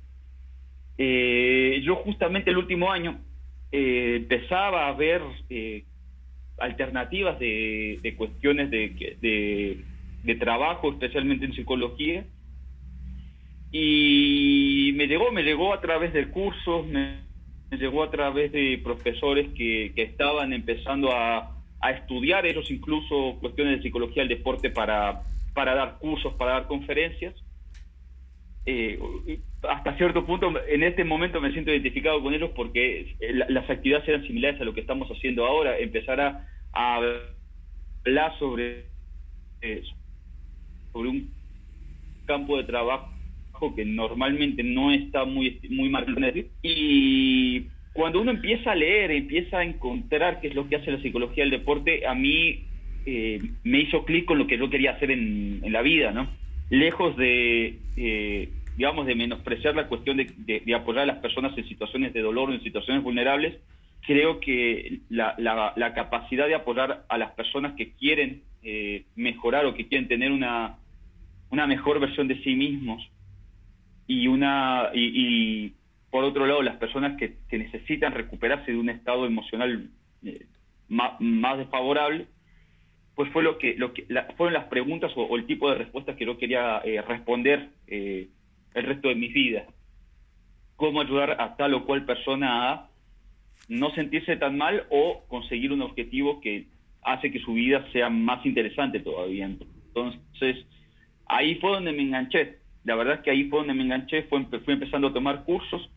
Yo 0.97 1.95
justamente 1.97 2.49
el 2.49 2.57
último 2.57 2.91
año 2.91 3.19
eh, 3.71 4.15
empezaba 4.17 4.87
a 4.87 4.93
ver 4.93 5.21
eh, 5.49 5.83
alternativas 6.57 7.37
de, 7.37 8.13
cuestiones 8.17 8.71
de, 8.71 9.83
trabajo, 10.39 10.91
especialmente 10.91 11.45
en 11.45 11.53
psicología. 11.53 12.25
Y 13.71 14.93
me 14.95 15.07
llegó, 15.07 15.31
me 15.31 15.43
llegó 15.43 15.73
a 15.73 15.81
través 15.81 16.13
de 16.13 16.29
cursos, 16.29 16.87
me, 16.87 17.19
llegó 17.71 18.03
a 18.03 18.11
través 18.11 18.53
de 18.53 18.79
profesores 18.81 19.49
que, 19.53 19.91
estaban 19.95 20.53
empezando 20.53 21.11
a, 21.11 21.53
estudiar 21.93 22.45
ellos 22.45 22.69
incluso 22.71 23.37
cuestiones 23.39 23.77
de 23.77 23.83
psicología 23.83 24.23
del 24.23 24.37
deporte 24.37 24.69
para 24.71 25.21
dar 25.53 25.97
cursos, 25.99 26.33
para 26.33 26.53
dar 26.53 26.67
conferencias. 26.67 27.35
Eh, 28.69 28.99
hasta 29.63 29.95
cierto 29.95 30.25
punto, 30.25 30.51
en 30.67 30.83
este 30.83 31.05
momento 31.05 31.39
me 31.39 31.53
siento 31.53 31.71
identificado 31.71 32.21
con 32.21 32.33
ellos 32.33 32.51
porque 32.53 33.15
eh, 33.21 33.33
las 33.47 33.69
actividades 33.69 34.05
eran 34.09 34.27
similares 34.27 34.59
a 34.59 34.65
lo 34.65 34.73
que 34.73 34.81
estamos 34.81 35.07
haciendo 35.07 35.45
ahora, 35.45 35.79
empezar 35.79 36.19
a, 36.19 36.45
hablar 36.73 38.37
sobre, 38.37 38.87
eh, 39.61 39.83
sobre 40.91 41.09
un 41.09 41.31
campo 42.25 42.57
de 42.57 42.65
trabajo 42.65 43.09
que 43.73 43.85
normalmente 43.85 44.63
no 44.63 44.91
está 44.91 45.23
muy, 45.23 45.61
muy 45.69 45.87
marcado. 45.87 46.17
Y 46.61 47.67
cuando 47.93 48.19
uno 48.19 48.31
empieza 48.31 48.73
a 48.73 48.75
leer, 48.75 49.11
empieza 49.11 49.59
a 49.59 49.63
encontrar 49.63 50.41
qué 50.41 50.49
es 50.49 50.55
lo 50.55 50.67
que 50.67 50.75
hace 50.75 50.91
la 50.91 51.01
psicología 51.01 51.45
del 51.45 51.51
deporte, 51.51 52.05
a 52.05 52.13
mí 52.13 52.65
me 53.63 53.79
hizo 53.79 54.03
clic 54.03 54.25
con 54.25 54.37
lo 54.37 54.45
que 54.45 54.57
yo 54.57 54.69
quería 54.69 54.91
hacer 54.91 55.11
en, 55.11 55.61
en 55.63 55.71
la 55.71 55.81
vida, 55.81 56.11
¿no? 56.11 56.27
Lejos 56.69 57.15
de 57.15 57.77
digamos, 58.77 59.07
de 59.07 59.15
menospreciar 59.15 59.75
la 59.75 59.87
cuestión 59.87 60.17
de, 60.17 60.75
apoyar 60.75 61.03
a 61.03 61.07
las 61.07 61.17
personas 61.17 61.57
en 61.57 61.67
situaciones 61.67 62.13
de 62.13 62.21
dolor 62.21 62.49
o 62.49 62.53
en 62.53 62.61
situaciones 62.61 63.03
vulnerables, 63.03 63.57
creo 64.01 64.39
que 64.39 64.99
la, 65.09 65.35
la, 65.37 65.93
capacidad 65.95 66.47
de 66.47 66.53
apoyar 66.53 67.03
a 67.09 67.17
las 67.17 67.31
personas 67.31 67.73
que 67.75 67.93
quieren 67.93 68.43
eh, 68.61 69.05
mejorar 69.15 69.65
o 69.65 69.73
que 69.73 69.87
quieren 69.87 70.07
tener 70.07 70.31
una, 70.31 70.77
mejor 71.49 71.99
versión 71.99 72.27
de 72.27 72.41
sí 72.43 72.55
mismos 72.55 73.03
y 74.05 74.27
una 74.27 74.91
y, 74.93 75.73
por 76.11 76.23
otro 76.23 76.45
lado 76.45 76.61
las 76.61 76.77
personas 76.77 77.17
que, 77.17 77.35
necesitan 77.57 78.13
recuperarse 78.13 78.71
de 78.71 78.77
un 78.77 78.89
estado 78.89 79.25
emocional 79.25 79.89
eh, 80.23 80.45
más, 80.87 81.57
desfavorable 81.57 82.27
pues 83.15 83.31
fue 83.31 83.41
lo 83.41 83.57
que, 83.57 83.75
lo 83.75 83.93
que 83.93 84.05
fueron 84.37 84.53
las 84.53 84.65
preguntas 84.65 85.11
o, 85.15 85.35
el 85.35 85.47
tipo 85.47 85.67
de 85.69 85.79
respuestas 85.79 86.15
que 86.15 86.25
yo 86.25 86.37
quería 86.37 86.77
eh, 86.85 87.01
responder 87.01 87.69
eh, 87.87 88.27
el 88.77 88.85
resto 88.85 89.09
de 89.09 89.15
mi 89.15 89.29
vida. 89.29 89.65
Cómo 90.75 91.01
ayudar 91.01 91.41
a 91.41 91.55
tal 91.55 91.73
o 91.73 91.85
cual 91.85 92.05
persona 92.05 92.71
a 92.71 92.89
no 93.67 93.89
sentirse 93.91 94.37
tan 94.37 94.57
mal 94.57 94.85
o 94.89 95.23
conseguir 95.27 95.71
un 95.71 95.81
objetivo 95.81 96.39
que 96.39 96.67
hace 97.01 97.31
que 97.31 97.39
su 97.39 97.53
vida 97.53 97.85
sea 97.91 98.09
más 98.09 98.45
interesante 98.45 98.99
todavía. 98.99 99.45
Entonces, 99.45 100.65
ahí 101.25 101.55
fue 101.55 101.71
donde 101.71 101.91
me 101.91 102.03
enganché. 102.03 102.59
La 102.83 102.95
verdad 102.95 103.15
es 103.15 103.21
que 103.21 103.31
ahí 103.31 103.49
fue 103.49 103.59
donde 103.59 103.73
me 103.73 103.83
enganché, 103.83 104.23
fue, 104.23 104.45
fui 104.45 104.73
empezando 104.73 105.07
a 105.07 105.13
tomar 105.13 105.43
cursos, 105.43 105.89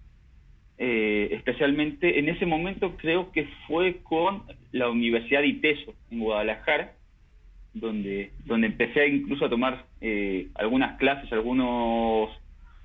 eh, 0.79 1.29
especialmente 1.33 2.19
en 2.19 2.31
ese 2.31 2.47
momento 2.47 2.97
creo 2.97 3.31
que 3.33 3.47
fue 3.67 3.99
con 4.03 4.45
la 4.73 4.89
Universidad 4.89 5.43
de 5.43 5.49
ITESO 5.49 5.95
en 6.11 6.21
Guadalajara, 6.21 6.95
donde, 7.75 8.33
donde 8.47 8.69
empecé 8.69 9.07
incluso 9.07 9.45
a 9.45 9.51
tomar 9.51 9.85
eh, 10.01 10.49
algunas 10.55 10.99
clases, 10.99 11.31
algunos 11.33 12.31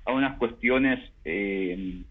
a 0.06 0.12
unas 0.12 0.38
cuestiones, 0.38 1.00
eh, 1.24 2.02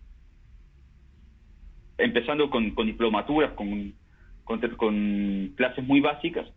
empezando 1.97 2.49
con, 2.49 2.75
diplomaturas, 2.75 3.53
con, 3.53 3.93
con, 4.43 5.53
clases 5.55 5.83
muy 5.85 6.01
básicas, 6.01 6.47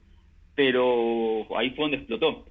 pero 0.55 1.47
ahí 1.57 1.71
fue 1.71 1.85
donde 1.85 1.99
explotó. 1.99 2.45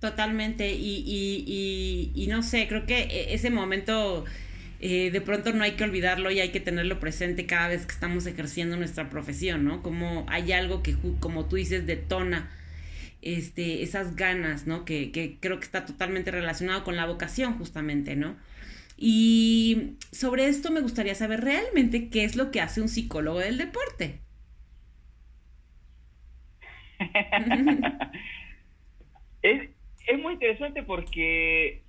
Totalmente, 0.00 0.74
y, 0.74 1.02
y, 1.06 2.12
y, 2.14 2.26
no 2.28 2.42
sé, 2.42 2.68
creo 2.68 2.86
que 2.86 3.02
e, 3.02 3.34
ese 3.34 3.50
momento 3.50 4.24
eh, 4.80 5.10
de 5.10 5.20
pronto 5.20 5.52
no 5.52 5.64
hay 5.64 5.72
que 5.72 5.84
olvidarlo 5.84 6.30
y 6.30 6.40
hay 6.40 6.50
que 6.50 6.60
tenerlo 6.60 7.00
presente 7.00 7.46
cada 7.46 7.68
vez 7.68 7.86
que 7.86 7.92
estamos 7.92 8.26
ejerciendo 8.26 8.76
nuestra 8.76 9.10
profesión, 9.10 9.64
¿no? 9.64 9.82
Como 9.82 10.24
hay 10.28 10.52
algo 10.52 10.82
que, 10.82 10.96
como 11.18 11.46
tú 11.46 11.56
dices, 11.56 11.86
detona 11.86 12.50
este, 13.36 13.82
esas 13.82 14.16
ganas, 14.16 14.66
¿no? 14.66 14.84
Que, 14.84 15.10
creo 15.40 15.58
que 15.58 15.64
está 15.64 15.84
totalmente 15.84 16.30
relacionado 16.30 16.84
con 16.84 16.96
la 16.96 17.06
vocación, 17.06 17.58
justamente, 17.58 18.16
¿no? 18.16 18.36
Y 18.96 19.96
sobre 20.10 20.46
esto 20.46 20.70
me 20.70 20.80
gustaría 20.80 21.14
saber 21.14 21.42
realmente 21.42 22.08
qué 22.08 22.24
es 22.24 22.36
lo 22.36 22.50
que 22.50 22.60
hace 22.60 22.80
un 22.80 22.88
psicólogo 22.88 23.38
del 23.40 23.58
deporte. 23.58 24.20
es, 29.42 29.70
es, 30.06 30.18
muy 30.18 30.32
interesante 30.32 30.82
porque 30.82 31.82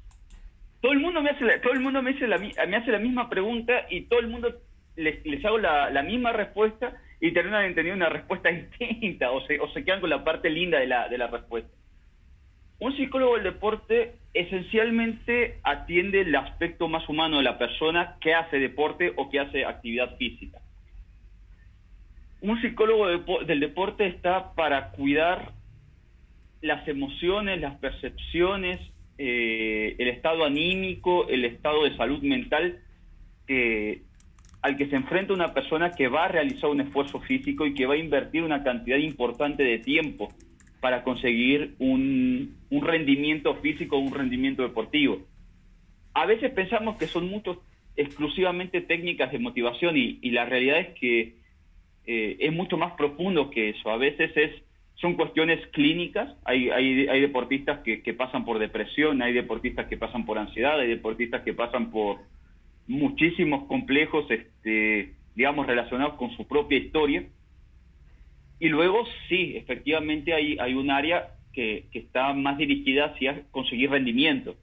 todo 0.82 0.92
el 0.92 1.00
mundo 1.00 1.22
me 1.22 1.32
hace 1.32 1.46
la, 1.46 1.60
todo 1.62 1.74
el 1.74 1.80
mundo 1.80 2.04
me 2.04 2.12
hace 2.12 2.28
la, 2.28 2.38
me 2.38 2.76
hace 2.76 2.92
la 2.92 3.00
misma 3.00 3.28
pregunta 3.28 3.88
y 3.90 4.02
todo 4.02 4.20
el 4.20 4.28
mundo 4.28 4.62
les, 4.96 5.26
les 5.26 5.44
hago 5.46 5.58
la 5.58 6.04
misma 6.04 6.32
respuesta 6.32 6.96
y 7.22 7.32
terminan 7.32 7.66
entendiendo 7.66 8.06
una 8.06 8.14
respuesta 8.14 8.50
distinta 8.80 9.32
o 9.32 9.46
se, 9.46 9.60
o 9.60 9.72
se 9.74 9.84
quedan 9.84 10.02
con 10.02 10.10
la 10.10 10.24
parte 10.24 10.50
linda 10.50 10.80
de 10.80 10.88
la, 10.88 11.08
de 11.10 11.18
la 11.18 11.28
respuesta. 11.28 11.72
Un 12.80 12.96
psicólogo 12.96 13.36
del 13.36 13.44
deporte 13.44 14.16
esencialmente 14.34 15.60
atiende 15.64 16.22
el 16.22 16.34
aspecto 16.36 16.88
más 16.88 17.08
humano 17.10 17.38
de 17.38 17.44
la 17.44 17.58
persona 17.58 18.16
que 18.22 18.34
hace 18.34 18.58
deporte 18.58 19.12
o 19.18 19.30
que 19.30 19.40
hace 19.40 19.66
actividad 19.66 20.16
física. 20.18 20.60
Un 22.42 22.62
psicólogo 22.62 23.08
del 23.44 23.60
deporte 23.60 24.08
está 24.08 24.54
para 24.54 24.92
cuidar 24.92 25.52
las 26.62 26.88
emociones, 26.88 27.60
las 27.60 27.78
percepciones, 27.80 28.80
eh, 29.18 29.98
el 30.00 30.08
estado 30.08 30.46
anímico, 30.46 31.28
el 31.28 31.44
estado 31.44 31.84
de 31.84 31.98
salud 31.98 32.22
mental 32.22 32.80
que 33.46 34.04
al 34.62 34.76
que 34.76 34.88
se 34.88 34.96
enfrenta 34.96 35.34
una 35.34 35.54
persona 35.54 35.92
que 35.92 36.08
va 36.08 36.26
a 36.26 36.28
realizar 36.28 36.70
un 36.70 36.82
esfuerzo 36.82 37.20
físico 37.22 37.66
y 37.66 37.74
que 37.74 37.86
va 37.86 37.94
a 37.94 37.98
invertir 37.98 38.44
una 38.44 38.64
cantidad 38.64 38.98
importante 38.98 39.64
de 39.64 39.80
tiempo 39.80 40.30
para 40.82 41.04
conseguir 41.04 41.76
un, 41.80 42.58
rendimiento 42.70 43.56
físico 43.56 43.98
un 43.98 44.14
rendimiento 44.14 44.64
deportivo. 44.64 45.22
A 46.14 46.26
veces 46.26 46.52
pensamos 46.52 46.98
que 46.98 47.08
son 47.08 47.30
muchos 47.30 47.58
exclusivamente 47.96 48.82
técnicas 48.82 49.32
de 49.32 49.40
motivación 49.40 49.96
y, 49.98 50.20
la 50.32 50.46
realidad 50.46 50.80
es 50.80 51.00
que 51.00 51.36
eh, 52.06 52.38
es 52.40 52.54
mucho 52.54 52.78
más 52.78 52.94
profundo 52.94 53.50
que 53.50 53.70
eso. 53.70 53.90
A 53.90 53.98
veces 53.98 54.32
es, 54.36 54.52
son 54.96 55.16
cuestiones 55.16 55.66
clínicas. 55.68 56.34
Hay, 56.46 56.70
hay, 56.70 57.08
hay 57.08 57.22
deportistas 57.22 57.80
que, 57.80 58.14
pasan 58.14 58.46
por 58.46 58.60
depresión, 58.60 59.22
hay 59.22 59.34
deportistas 59.34 59.88
que 59.88 59.98
pasan 59.98 60.26
por 60.26 60.38
ansiedad, 60.38 60.80
hay 60.80 60.90
deportistas 60.90 61.44
que 61.44 61.54
pasan 61.54 61.92
por 61.92 62.20
muchísimos 62.90 63.66
complejos, 63.68 64.26
este, 64.30 65.14
digamos, 65.36 65.68
relacionados 65.68 66.16
con 66.16 66.36
su 66.36 66.48
propia 66.48 66.80
historia. 66.80 67.24
Y 68.60 68.68
luego, 68.68 69.06
sí, 69.30 69.54
efectivamente 69.56 70.34
hay, 70.34 70.74
un 70.74 70.90
área 70.90 71.36
que, 71.54 71.86
está 71.94 72.34
más 72.34 72.58
dirigida 72.58 73.06
hacia 73.06 73.44
conseguir 73.52 73.92
rendimiento. 73.92 74.58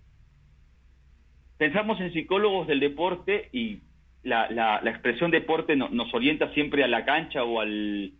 Pensamos 1.57 2.01
en 2.01 2.13
psicólogos 2.13 2.67
del 2.67 2.81
deporte 2.81 3.49
y 3.53 3.79
la, 4.25 4.51
la, 4.51 4.91
expresión 4.91 5.31
deporte 5.31 5.77
nos 5.77 6.13
orienta 6.13 6.53
siempre 6.53 6.83
a 6.83 6.89
la 6.89 7.05
cancha 7.05 7.45
o 7.45 7.61
al, 7.61 8.13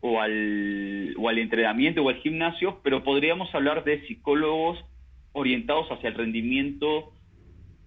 o 0.00 0.20
al, 0.20 1.14
o 1.18 1.28
al 1.28 1.38
entrenamiento 1.38 2.02
o 2.02 2.08
al 2.08 2.16
gimnasio, 2.16 2.80
pero 2.82 3.04
podríamos 3.04 3.54
hablar 3.54 3.84
de 3.84 4.04
psicólogos 4.06 4.82
orientados 5.32 5.86
hacia 5.92 6.08
el 6.08 6.14
rendimiento, 6.14 7.12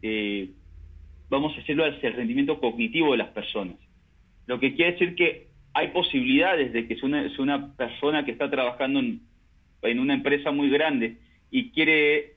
eh, 0.04 0.52
vamos 1.30 1.54
a 1.54 1.58
decirlo, 1.58 1.86
hacia 1.86 2.10
el 2.10 2.16
rendimiento 2.16 2.60
cognitivo 2.60 3.12
de 3.12 3.18
las 3.18 3.30
personas. 3.30 3.76
Lo 4.48 4.60
que 4.60 4.76
quiere 4.76 4.94
decir 4.94 5.16
que 5.16 5.48
hay 5.74 5.90
posibilidades 5.90 6.72
de 6.72 6.88
que 6.88 6.94
es 6.94 7.04
una, 7.04 7.76
persona 7.76 8.24
que 8.24 8.32
está 8.32 8.50
trabajando 8.50 9.00
en, 9.00 10.00
una 10.00 10.14
empresa 10.14 10.52
muy 10.52 10.70
grande 10.70 11.18
y 11.52 11.72
quiere 11.72 12.36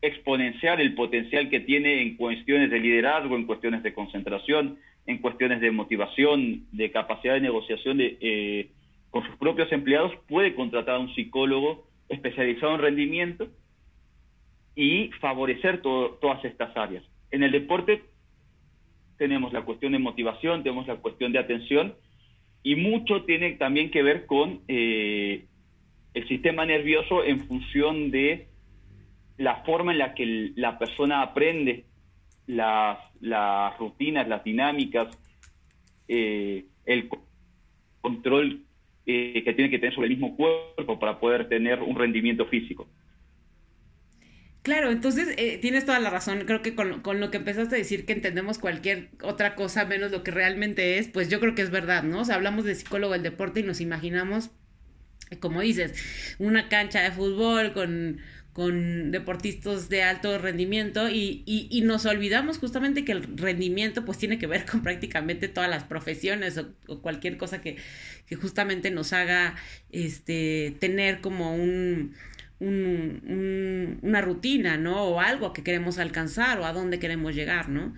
exponenciar 0.00 0.80
el 0.80 0.94
potencial 0.94 1.50
que 1.50 1.60
tiene 1.60 2.00
en 2.00 2.16
cuestiones 2.16 2.70
de 2.70 2.78
liderazgo, 2.78 3.36
en 3.36 3.46
cuestiones 3.46 3.82
de 3.82 3.92
concentración, 3.92 4.78
en 5.06 5.18
cuestiones 5.18 5.60
de 5.60 5.70
motivación, 5.70 6.66
de 6.72 6.90
capacidad 6.90 7.34
de 7.34 7.40
negociación 7.40 7.98
eh, 8.00 8.70
con 9.10 9.26
sus 9.26 9.36
propios 9.36 9.70
empleados, 9.72 10.12
puede 10.28 10.54
contratar 10.54 10.94
a 10.94 11.00
un 11.00 11.14
psicólogo 11.14 11.84
especializado 12.08 12.76
en 12.76 12.80
rendimiento 12.80 13.48
y 14.76 15.10
favorecer 15.20 15.82
todas 15.82 16.44
estas 16.44 16.76
áreas. 16.76 17.04
En 17.30 17.42
el 17.42 17.52
deporte 17.52 18.02
tenemos 19.18 19.52
la 19.52 19.62
cuestión 19.62 19.92
de 19.92 19.98
motivación, 19.98 20.62
tenemos 20.62 20.86
la 20.86 20.96
cuestión 20.96 21.32
de 21.32 21.38
atención 21.38 21.94
y 22.62 22.76
mucho 22.76 23.24
tiene 23.24 23.52
también 23.52 23.90
que 23.90 24.02
ver 24.02 24.26
con 24.26 24.60
eh, 24.68 25.46
el 26.14 26.28
sistema 26.28 26.66
nervioso 26.66 27.24
en 27.24 27.40
función 27.40 28.10
de 28.10 28.48
la 29.36 29.56
forma 29.64 29.92
en 29.92 29.98
la 29.98 30.14
que 30.14 30.52
la 30.56 30.78
persona 30.78 31.22
aprende 31.22 31.84
las, 32.46 32.98
rutinas, 33.78 34.28
las 34.28 34.44
dinámicas, 34.44 35.16
eh, 36.08 36.64
el 36.84 37.08
control 38.00 38.64
eh, 39.06 39.42
que 39.44 39.52
tiene 39.54 39.70
que 39.70 39.78
tener 39.78 39.94
sobre 39.94 40.08
el 40.08 40.16
mismo 40.16 40.36
cuerpo 40.36 40.98
para 40.98 41.18
poder 41.18 41.48
tener 41.48 41.80
un 41.82 41.96
rendimiento 41.96 42.46
físico. 42.46 42.88
Claro, 44.62 44.90
entonces 44.90 45.28
eh, 45.38 45.58
tienes 45.60 45.86
toda 45.86 46.00
la 46.00 46.10
razón. 46.10 46.44
Creo 46.44 46.60
que 46.60 46.74
con, 46.74 47.00
con, 47.00 47.18
lo 47.18 47.30
que 47.30 47.38
empezaste 47.38 47.76
a 47.76 47.78
decir 47.78 48.04
que 48.04 48.12
entendemos 48.12 48.58
cualquier 48.58 49.08
otra 49.22 49.54
cosa 49.54 49.86
menos 49.86 50.10
lo 50.10 50.22
que 50.22 50.30
realmente 50.30 50.98
es, 50.98 51.08
pues 51.08 51.30
yo 51.30 51.40
creo 51.40 51.54
que 51.54 51.62
es 51.62 51.70
verdad, 51.70 52.02
¿no? 52.02 52.20
O 52.20 52.24
sea, 52.24 52.34
hablamos 52.34 52.64
de 52.64 52.74
psicólogo 52.74 53.14
del 53.14 53.22
deporte 53.22 53.60
y 53.60 53.62
nos 53.62 53.80
imaginamos, 53.80 54.50
como 55.40 55.62
dices, 55.62 55.94
una 56.38 56.68
cancha 56.68 57.00
de 57.00 57.10
fútbol 57.10 57.72
con 57.72 58.20
con 58.52 59.12
deportistas 59.12 59.88
de 59.88 60.02
alto 60.02 60.36
rendimiento 60.36 61.08
y, 61.08 61.44
y, 61.46 61.80
nos 61.82 62.04
olvidamos 62.04 62.58
justamente 62.58 63.04
que 63.04 63.12
el 63.12 63.38
rendimiento 63.38 64.04
pues 64.04 64.18
tiene 64.18 64.38
que 64.38 64.48
ver 64.48 64.66
con 64.66 64.82
prácticamente 64.82 65.48
todas 65.48 65.70
las 65.70 65.84
profesiones 65.84 66.58
o, 66.58 67.00
cualquier 67.00 67.36
cosa 67.36 67.60
que, 67.60 67.76
que, 68.26 68.34
justamente 68.34 68.90
nos 68.90 69.12
haga 69.12 69.54
este 69.92 70.76
tener 70.80 71.20
como 71.20 71.54
un, 71.54 72.14
un, 72.60 73.98
una 74.02 74.20
rutina, 74.20 74.76
¿no? 74.76 75.04
O 75.04 75.20
algo 75.20 75.52
que 75.52 75.62
queremos 75.62 75.98
alcanzar 75.98 76.60
o 76.60 76.66
a 76.66 76.72
dónde 76.72 76.98
queremos 76.98 77.34
llegar, 77.34 77.68
¿no? 77.68 77.94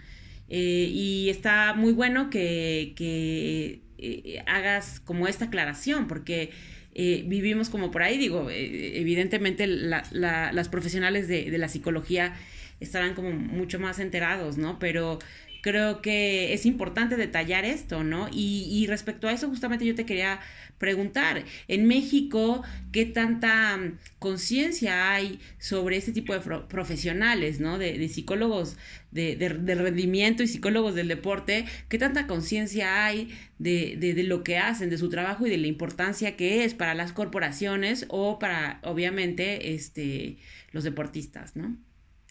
Eh, 0.49 0.89
y 0.93 1.29
está 1.31 1.75
muy 1.75 1.93
bueno 1.93 2.31
que, 2.31 2.93
que 2.97 3.81
eh, 3.99 4.43
hagas 4.47 5.01
como 5.01 5.27
esta 5.27 5.47
aclaración 5.47 6.07
porque 6.09 6.51
eh, 6.95 7.25
vivimos 7.27 7.71
como 7.71 7.91
por 7.91 8.03
ahí, 8.03 8.19
digo, 8.19 8.49
evidentemente 8.51 9.67
las 9.67 10.69
profesionales 10.69 11.27
de, 11.27 11.51
de, 11.51 11.59
la 11.59 11.69
psicología 11.69 12.35
estarán 12.81 13.15
como 13.15 13.31
mucho 13.31 13.79
más 13.81 13.99
enterados, 13.99 14.59
¿no? 14.59 14.79
Pero 14.79 15.19
creo 15.63 16.03
que 16.03 16.53
es 16.53 16.67
importante 16.67 17.17
detallar 17.17 17.65
esto, 17.65 18.05
¿no? 18.05 18.29
Y, 18.31 18.85
respecto 18.89 19.29
a 19.29 19.33
eso, 19.33 19.49
justamente 19.49 19.87
yo 19.87 19.95
te 19.95 20.05
quería 20.05 20.41
preguntar, 20.77 21.45
en 21.69 21.87
México, 21.87 22.63
¿qué 22.91 23.07
tanta 23.07 23.77
mm, 23.77 23.99
conciencia 24.19 25.13
hay 25.13 25.41
sobre 25.59 25.97
este 25.97 26.13
tipo 26.13 26.35
de 26.35 26.41
profesionales, 26.69 27.61
¿no? 27.61 27.79
De, 27.79 28.09
psicólogos 28.09 28.77
de, 29.13 29.37
rendimiento 29.77 30.43
y 30.43 30.49
psicólogos 30.49 30.97
del 30.97 31.09
deporte, 31.09 31.65
¿qué 31.89 31.97
tanta 31.97 32.27
conciencia 32.27 33.07
hay 33.07 33.31
de, 33.59 33.97
de, 33.97 34.23
lo 34.25 34.43
que 34.43 34.59
hacen, 34.59 34.91
de 34.91 34.99
su 34.99 35.09
trabajo 35.11 35.47
y 35.47 35.51
de 35.51 35.59
la 35.59 35.69
importancia 35.69 36.37
que 36.37 36.65
es 36.65 36.75
para 36.75 36.95
las 36.95 37.13
corporaciones 37.13 38.07
o 38.09 38.41
para, 38.41 38.81
obviamente, 38.83 39.75
este, 39.75 40.39
los 40.73 40.83
deportistas, 40.83 41.55
¿no? 41.55 41.77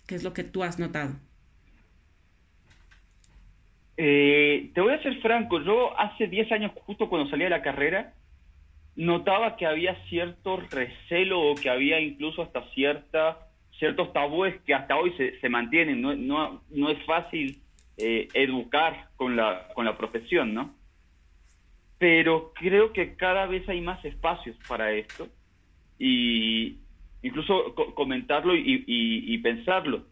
¿Qué 0.06 0.15
es 0.15 0.24
lo 0.24 0.34
que 0.34 0.44
tú 0.44 0.63
has 0.63 0.80
notado? 0.80 1.17
Eh, 4.04 4.72
te 4.74 4.82
voy 4.82 4.94
a 4.94 5.04
ser 5.04 5.22
franco, 5.22 5.62
yo 5.62 5.96
hace 6.00 6.26
10 6.26 6.52
años, 6.54 6.72
justo 6.88 7.08
cuando 7.08 7.30
salí 7.30 7.44
de 7.44 7.52
la 7.52 7.62
carrera, 7.62 8.16
notaba 8.96 9.56
que 9.58 9.68
había 9.68 9.94
cierto 10.10 10.58
recelo 10.58 11.40
o 11.40 11.54
que 11.54 11.70
había 11.70 12.00
incluso 12.00 12.42
hasta 12.42 12.68
cierta 12.72 13.38
ciertos 13.78 14.12
tabúes 14.12 14.60
que 14.62 14.74
hasta 14.74 14.98
hoy 14.98 15.14
se, 15.18 15.40
se 15.40 15.50
mantienen. 15.50 16.02
No, 16.02 16.16
no, 16.16 16.64
no 16.72 16.90
es 16.90 16.98
fácil 17.06 17.62
eh, 17.98 18.28
educar 18.34 19.10
con 19.18 19.36
la, 19.36 19.68
con 19.76 19.86
la 19.86 19.96
profesión, 19.96 20.56
¿no? 20.56 20.74
Pero 22.00 22.54
creo 22.56 22.94
que 22.94 23.16
cada 23.16 23.46
vez 23.46 23.70
hay 23.70 23.82
más 23.82 24.04
espacios 24.04 24.58
para 24.68 24.94
esto 24.94 25.28
y 26.00 26.78
incluso 27.22 27.76
comentarlo 27.94 28.56
y, 28.56 28.84
y, 28.88 29.38
pensarlo. 29.38 30.08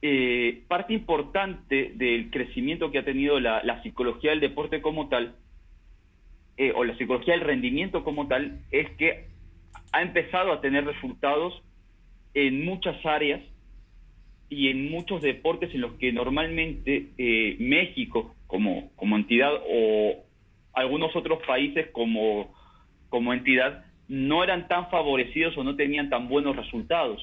Eh, 0.00 0.62
parte 0.68 0.94
importante 0.94 1.92
del 1.96 2.30
crecimiento 2.30 2.92
que 2.92 2.98
ha 2.98 3.04
tenido 3.04 3.40
la, 3.40 3.82
psicología 3.82 4.30
del 4.30 4.38
deporte 4.38 4.80
como 4.80 5.08
tal 5.08 5.34
eh, 6.56 6.72
o 6.74 6.84
la 6.84 6.96
psicología 6.96 7.34
del 7.34 7.42
rendimiento 7.42 8.04
como 8.04 8.28
tal, 8.28 8.60
es 8.70 8.88
que 8.96 9.26
ha 9.92 10.02
empezado 10.02 10.52
a 10.52 10.60
tener 10.60 10.84
resultados 10.84 11.62
en 12.34 12.64
muchas 12.64 13.04
áreas 13.04 13.40
y 14.48 14.68
en 14.68 14.90
muchos 14.90 15.20
deportes 15.20 15.74
en 15.74 15.80
los 15.80 15.94
que 15.94 16.12
normalmente 16.12 17.08
eh, 17.18 17.56
México 17.58 18.34
como, 18.46 18.90
como 18.94 19.16
entidad 19.16 19.52
o 19.68 20.24
algunos 20.74 21.14
otros 21.16 21.40
países 21.46 21.88
como, 21.90 22.54
como 23.08 23.32
entidad 23.32 23.84
no 24.06 24.42
eran 24.44 24.68
tan 24.68 24.90
favorecidos 24.90 25.56
o 25.58 25.64
no 25.64 25.76
tenían 25.76 26.08
tan 26.08 26.28
buenos 26.28 26.56
resultados. 26.56 27.20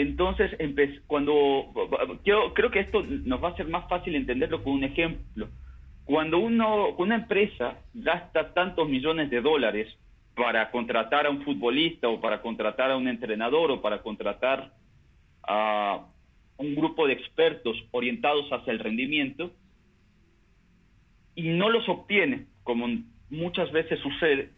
Entonces, 0.00 0.52
cuando 1.08 1.72
yo 2.24 2.54
creo 2.54 2.70
que 2.70 2.78
esto 2.80 3.02
nos 3.02 3.42
va 3.42 3.48
a 3.48 3.56
ser 3.56 3.66
más 3.66 3.88
fácil 3.88 4.14
entenderlo 4.14 4.62
con 4.62 4.74
un 4.74 4.84
ejemplo. 4.84 5.48
Cuando 6.04 6.38
uno, 6.38 6.90
una 6.98 7.16
empresa 7.16 7.78
gasta 7.94 8.54
tantos 8.54 8.88
millones 8.88 9.28
de 9.28 9.40
dólares 9.40 9.88
para 10.36 10.70
contratar 10.70 11.26
a 11.26 11.30
un 11.30 11.42
futbolista 11.42 12.08
o 12.08 12.20
para 12.20 12.40
contratar 12.40 12.92
a 12.92 12.96
un 12.96 13.08
entrenador 13.08 13.72
o 13.72 13.82
para 13.82 14.00
contratar 14.00 14.72
a 15.42 16.06
un 16.58 16.74
grupo 16.76 17.08
de 17.08 17.14
expertos 17.14 17.76
orientados 17.90 18.48
hacia 18.52 18.72
el 18.72 18.78
rendimiento 18.78 19.50
y 21.34 21.48
no 21.48 21.70
los 21.70 21.88
obtiene, 21.88 22.46
como 22.62 22.86
muchas 23.30 23.72
veces 23.72 23.98
sucede, 23.98 24.52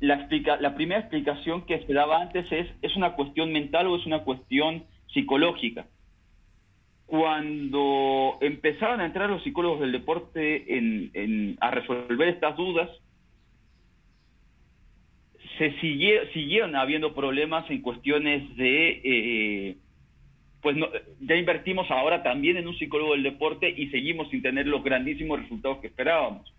la, 0.00 0.28
la 0.60 0.74
primera 0.74 1.00
explicación 1.00 1.66
que 1.66 1.84
se 1.86 1.92
daba 1.92 2.20
antes 2.20 2.50
es, 2.52 2.68
¿es 2.82 2.96
una 2.96 3.12
cuestión 3.12 3.52
mental 3.52 3.86
o 3.86 3.96
es 3.96 4.06
una 4.06 4.20
cuestión 4.20 4.84
psicológica? 5.12 5.86
cuando 7.08 8.36
empezaron 8.42 9.00
a 9.00 9.06
entrar 9.06 9.30
los 9.30 9.42
psicólogos 9.42 9.80
del 9.80 9.92
deporte 9.92 10.76
en, 10.76 11.56
a 11.58 11.70
resolver 11.70 12.28
estas 12.28 12.54
dudas, 12.54 12.90
se 15.56 15.72
siguieron 15.80 16.76
habiendo 16.76 17.14
problemas 17.14 17.68
en 17.70 17.80
cuestiones 17.80 18.54
de, 18.58 19.00
eh, 19.02 19.76
pues 20.60 20.76
ya 21.20 21.34
invertimos 21.34 21.90
ahora 21.90 22.22
también 22.22 22.58
en 22.58 22.68
un 22.68 22.76
psicólogo 22.76 23.12
del 23.14 23.22
deporte 23.22 23.72
y 23.74 23.88
seguimos 23.88 24.28
sin 24.28 24.42
tener 24.42 24.66
los 24.66 24.84
grandísimos 24.84 25.40
resultados 25.40 25.78
que 25.78 25.86
esperábamos. 25.86 26.54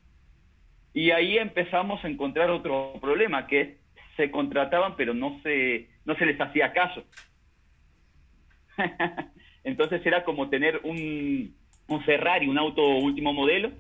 Y 0.94 1.12
ahí 1.12 1.38
empezamos 1.38 2.04
a 2.04 2.08
encontrar 2.08 2.50
otro 2.50 2.94
problema, 3.02 3.48
que 3.48 3.78
se 4.18 4.32
contrataban 4.32 4.96
pero 4.98 5.14
no 5.14 5.40
se, 5.44 5.90
no 6.06 6.16
se 6.16 6.26
les 6.26 6.40
hacía 6.40 6.74
caso. 6.74 7.04
Entonces 9.64 10.06
era 10.06 10.24
como 10.24 10.50
tener 10.50 10.82
un, 10.84 11.56
un 11.88 12.04
Ferrari, 12.04 12.48
un 12.48 12.58
auto 12.58 12.86
último 12.86 13.34
modelo 13.34 13.72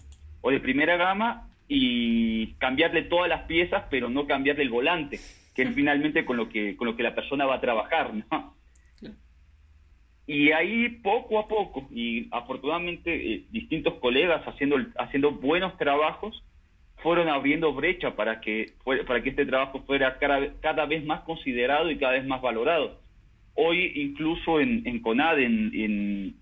o 0.41 0.51
de 0.51 0.59
primera 0.59 0.97
gama, 0.97 1.49
y 1.71 2.55
cambiarle 2.55 3.03
todas 3.03 3.29
las 3.29 3.43
piezas, 3.43 3.83
pero 3.91 4.09
no 4.09 4.25
cambiarle 4.25 4.63
el 4.63 4.69
volante, 4.69 5.19
que 5.55 5.61
es 5.61 5.69
finalmente 5.75 6.25
con 6.25 6.35
lo 6.35 6.49
que, 6.49 6.75
con 6.75 6.87
lo 6.87 6.97
que 6.97 7.03
la 7.03 7.15
persona 7.15 7.45
va 7.45 7.55
a 7.55 7.61
trabajar, 7.61 8.13
¿no? 8.13 8.57
Y 10.25 10.51
ahí 10.51 10.89
poco 10.89 11.39
a 11.39 11.47
poco, 11.47 11.87
y 11.91 12.27
afortunadamente 12.31 13.33
eh, 13.33 13.45
distintos 13.49 13.95
colegas 13.95 14.47
haciendo, 14.47 14.77
haciendo 14.99 15.31
buenos 15.31 15.75
trabajos, 15.77 16.43
fueron 17.01 17.29
abriendo 17.29 17.73
brecha 17.73 18.15
para 18.15 18.41
que, 18.41 18.73
para 19.07 19.21
que 19.21 19.29
este 19.29 19.45
trabajo 19.45 19.83
fuera 19.85 20.17
cada, 20.19 20.85
vez 20.85 21.05
más 21.05 21.21
considerado 21.21 21.89
y 21.89 21.97
cada 21.97 22.13
vez 22.13 22.25
más 22.25 22.41
valorado. 22.41 22.99
Hoy 23.55 23.91
incluso 23.95 24.59
en, 24.59 24.85
en 24.85 25.01
CONAD, 25.01 25.39
en, 25.39 26.35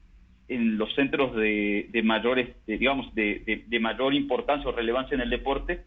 en, 0.48 0.78
los 0.78 0.94
centros 0.96 1.36
de, 1.36 1.88
de 1.92 2.04
mayores, 2.04 2.50
digamos, 2.66 3.14
de, 3.14 3.64
de, 3.68 3.80
mayor 3.80 4.14
importancia 4.14 4.70
o 4.70 4.72
relevancia 4.72 5.16
en 5.16 5.22
el 5.22 5.30
deporte, 5.30 5.82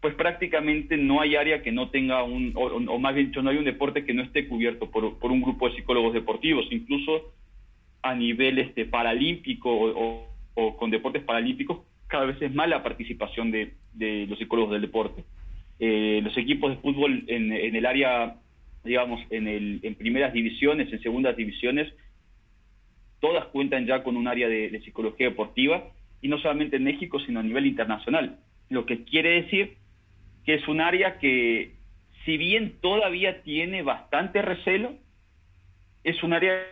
pues 0.00 0.14
prácticamente 0.14 0.96
no 0.96 1.20
hay 1.20 1.36
área 1.36 1.62
que 1.62 1.72
no 1.72 1.90
tenga 1.90 2.22
un, 2.24 2.52
o, 2.56 2.98
más 2.98 3.14
bien 3.14 3.28
dicho, 3.28 3.40
no 3.40 3.50
hay 3.50 3.56
un 3.56 3.64
deporte 3.64 4.04
que 4.04 4.12
no 4.12 4.22
esté 4.22 4.48
cubierto 4.48 4.90
por, 4.90 5.18
por 5.18 5.30
un 5.30 5.40
grupo 5.40 5.68
de 5.68 5.76
psicólogos 5.76 6.12
deportivos. 6.12 6.66
Incluso 6.70 7.32
a 8.02 8.14
nivel 8.14 8.58
este, 8.58 8.84
paralímpico 8.84 9.70
o, 9.72 10.76
con 10.76 10.90
deportes 10.90 11.22
paralímpicos, 11.22 11.78
cada 12.12 12.26
vez 12.26 12.40
es 12.42 12.54
más 12.54 12.68
la 12.68 12.82
participación 12.82 13.50
de, 13.50 13.72
los 14.28 14.38
psicólogos 14.38 14.72
del 14.72 14.82
deporte. 14.82 15.24
Eh, 15.78 16.20
los 16.22 16.36
equipos 16.36 16.70
de 16.70 16.76
fútbol 16.76 17.24
en, 17.26 17.50
el 17.50 17.86
área, 17.86 18.36
digamos, 18.84 19.18
en, 19.30 19.48
el, 19.48 19.80
en 19.82 19.94
primeras 19.94 20.34
divisiones, 20.34 20.92
en 20.92 21.00
segundas 21.00 21.34
divisiones, 21.34 21.90
todas 23.18 23.46
cuentan 23.46 23.86
ya 23.86 24.02
con 24.02 24.18
un 24.18 24.28
área 24.28 24.46
de, 24.46 24.78
psicología 24.84 25.30
deportiva, 25.30 25.84
y 26.20 26.28
no 26.28 26.38
solamente 26.38 26.76
en 26.76 26.84
México, 26.84 27.18
sino 27.18 27.40
a 27.40 27.42
nivel 27.42 27.64
internacional. 27.64 28.38
Lo 28.68 28.84
que 28.84 29.04
quiere 29.04 29.42
decir 29.42 29.78
que 30.44 30.54
es 30.54 30.68
un 30.68 30.82
área 30.82 31.18
que, 31.18 31.76
si 32.26 32.36
bien 32.36 32.74
todavía 32.82 33.42
tiene 33.42 33.82
bastante 33.82 34.42
recelo, 34.42 34.96
es 36.04 36.22
un 36.22 36.34
área 36.34 36.62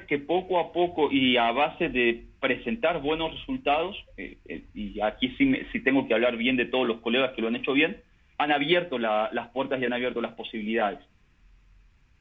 que 0.00 0.18
poco 0.18 0.58
a 0.58 0.72
poco 0.72 1.12
y 1.12 1.36
a 1.36 1.52
base 1.52 1.88
de 1.88 2.24
presentar 2.40 3.02
buenos 3.02 3.32
resultados, 3.32 3.96
eh, 4.16 4.38
eh, 4.48 4.64
y 4.74 5.00
aquí 5.00 5.28
sí, 5.36 5.54
sí, 5.70 5.80
tengo 5.80 6.08
que 6.08 6.14
hablar 6.14 6.36
bien 6.36 6.56
de 6.56 6.64
todos 6.64 6.88
los 6.88 7.00
colegas 7.00 7.32
que 7.32 7.42
lo 7.42 7.48
han 7.48 7.56
hecho 7.56 7.72
bien, 7.72 8.00
han 8.38 8.50
abierto 8.50 8.98
las 8.98 9.48
puertas 9.50 9.80
y 9.80 9.84
han 9.84 9.92
abierto 9.92 10.20
las 10.20 10.32
posibilidades. 10.32 10.98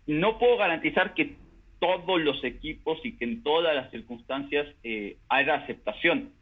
No 0.06 0.38
puedo 0.38 0.58
garantizar 0.58 1.14
que 1.14 1.36
todos 1.80 2.22
los 2.22 2.44
equipos 2.44 3.00
y 3.04 3.18
que 3.18 3.26
en 3.26 3.42
todas 3.42 3.74
las 3.76 3.90
circunstancias 3.90 4.68
eh, 4.84 5.18
haya 5.30 5.56
aceptación, 5.56 6.34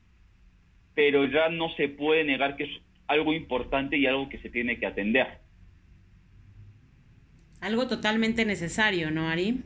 pero 0.95 1.25
ya 1.25 1.49
no 1.49 1.69
se 1.75 1.87
puede 1.87 2.23
negar 2.23 2.57
que 2.57 2.63
es 2.63 2.81
algo 3.07 3.33
importante 3.33 3.97
y 3.97 4.05
algo 4.05 4.27
que 4.27 4.39
se 4.39 4.49
tiene 4.49 4.79
que 4.79 4.87
atender. 4.87 5.27
Algo 7.61 7.87
totalmente 7.87 8.45
necesario, 8.45 9.11
¿no, 9.11 9.29
Ari? 9.29 9.63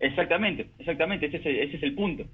Exactamente, 0.00 0.70
exactamente, 0.78 1.26
ese 1.26 1.36
es 1.36 1.46
el, 1.46 1.56
ese 1.58 1.76
es 1.76 1.82
el 1.82 1.94
punto. 1.94 2.24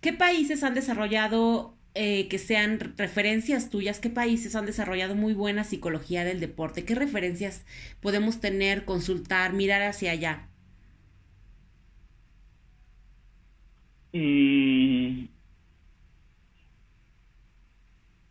¿Qué 0.00 0.12
países 0.12 0.62
han 0.64 0.74
desarrollado 0.74 1.76
eh, 1.94 2.28
que 2.28 2.38
sean 2.38 2.80
referencias 2.96 3.70
tuyas? 3.70 4.00
¿Qué 4.00 4.10
países 4.10 4.56
han 4.56 4.66
desarrollado 4.66 5.14
muy 5.14 5.34
buena 5.34 5.64
psicología 5.64 6.24
del 6.24 6.40
deporte? 6.40 6.84
¿Qué 6.84 6.94
referencias 6.94 7.66
podemos 8.00 8.40
tener, 8.40 8.84
consultar, 8.84 9.52
mirar 9.52 9.82
hacia 9.82 10.12
allá? 10.12 10.48
Mm. 14.12 15.28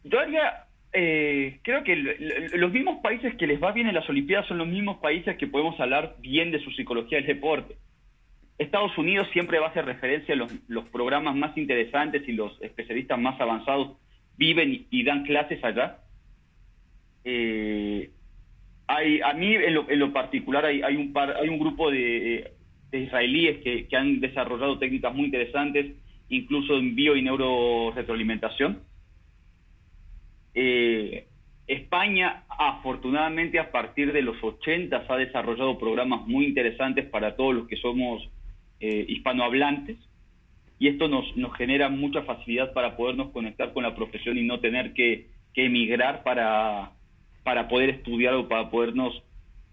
Yo 0.03 0.19
haría, 0.19 0.64
eh, 0.97 1.59
creo 1.61 1.83
que 1.83 1.95
los 2.55 2.71
mismos 2.71 3.01
países 3.01 3.35
que 3.35 3.47
les 3.47 3.61
va 3.61 3.73
bien 3.73 3.87
en 3.87 3.95
las 3.95 4.09
Olimpiadas 4.09 4.47
son 4.47 4.59
los 4.59 4.67
mismos 4.67 4.97
países 4.99 5.35
que 5.35 5.45
podemos 5.45 5.77
hablar 5.77 6.15
bien 6.19 6.51
de 6.51 6.59
su 6.59 6.71
psicología 6.71 7.17
del 7.17 7.27
deporte. 7.27 7.75
Estados 8.57 8.97
Unidos 8.97 9.27
siempre 9.33 9.59
va 9.59 9.67
a 9.67 9.69
hacer 9.71 9.83
referencia 9.83 10.33
a 10.33 10.37
los, 10.37 10.85
programas 10.85 11.35
más 11.35 11.57
interesantes 11.57 12.23
y 12.29 12.31
los 12.31 12.61
especialistas 12.61 13.19
más 13.19 13.39
avanzados 13.41 13.97
viven 14.37 14.87
y, 14.89 15.03
dan 15.03 15.25
clases 15.25 15.61
allá. 15.65 15.97
Eh, 17.25 18.11
a 18.87 19.33
mí 19.33 19.53
en 19.53 19.99
lo, 19.99 20.13
particular 20.13 20.63
hay, 20.63 20.81
hay, 20.81 20.95
un 20.95 21.11
par, 21.11 21.35
hay 21.35 21.49
un 21.49 21.59
grupo 21.59 21.91
de, 21.91 22.53
israelíes 22.93 23.57
que, 23.61 23.97
han 23.97 24.21
desarrollado 24.21 24.79
técnicas 24.79 25.13
muy 25.13 25.25
interesantes, 25.25 25.87
incluso 26.29 26.77
en 26.77 26.95
bio 26.95 27.17
y 27.17 27.21
neuroretroalimentación. 27.21 28.79
Eh, 30.55 31.27
España, 31.67 32.45
afortunadamente, 32.47 33.59
a 33.59 33.71
partir 33.71 34.13
de 34.13 34.21
los 34.21 34.41
80 34.41 35.05
ha 35.07 35.17
desarrollado 35.17 35.77
programas 35.77 36.25
muy 36.25 36.45
interesantes 36.45 37.05
para 37.05 37.35
todos 37.35 37.53
los 37.53 37.67
que 37.67 37.75
somos 37.75 38.27
eh, 38.79 39.05
hispanohablantes 39.09 39.97
y 40.79 40.87
esto 40.87 41.07
nos, 41.07 41.35
nos 41.35 41.55
genera 41.55 41.89
mucha 41.89 42.23
facilidad 42.23 42.73
para 42.73 42.95
podernos 42.95 43.31
conectar 43.31 43.73
con 43.73 43.83
la 43.83 43.95
profesión 43.95 44.37
y 44.37 44.43
no 44.43 44.59
tener 44.59 44.93
que, 44.93 45.33
emigrar 45.57 46.21
para, 46.23 46.91
para 47.43 47.69
poder 47.69 47.89
estudiar 47.89 48.33
o 48.33 48.49
para 48.49 48.69
podernos 48.69 49.23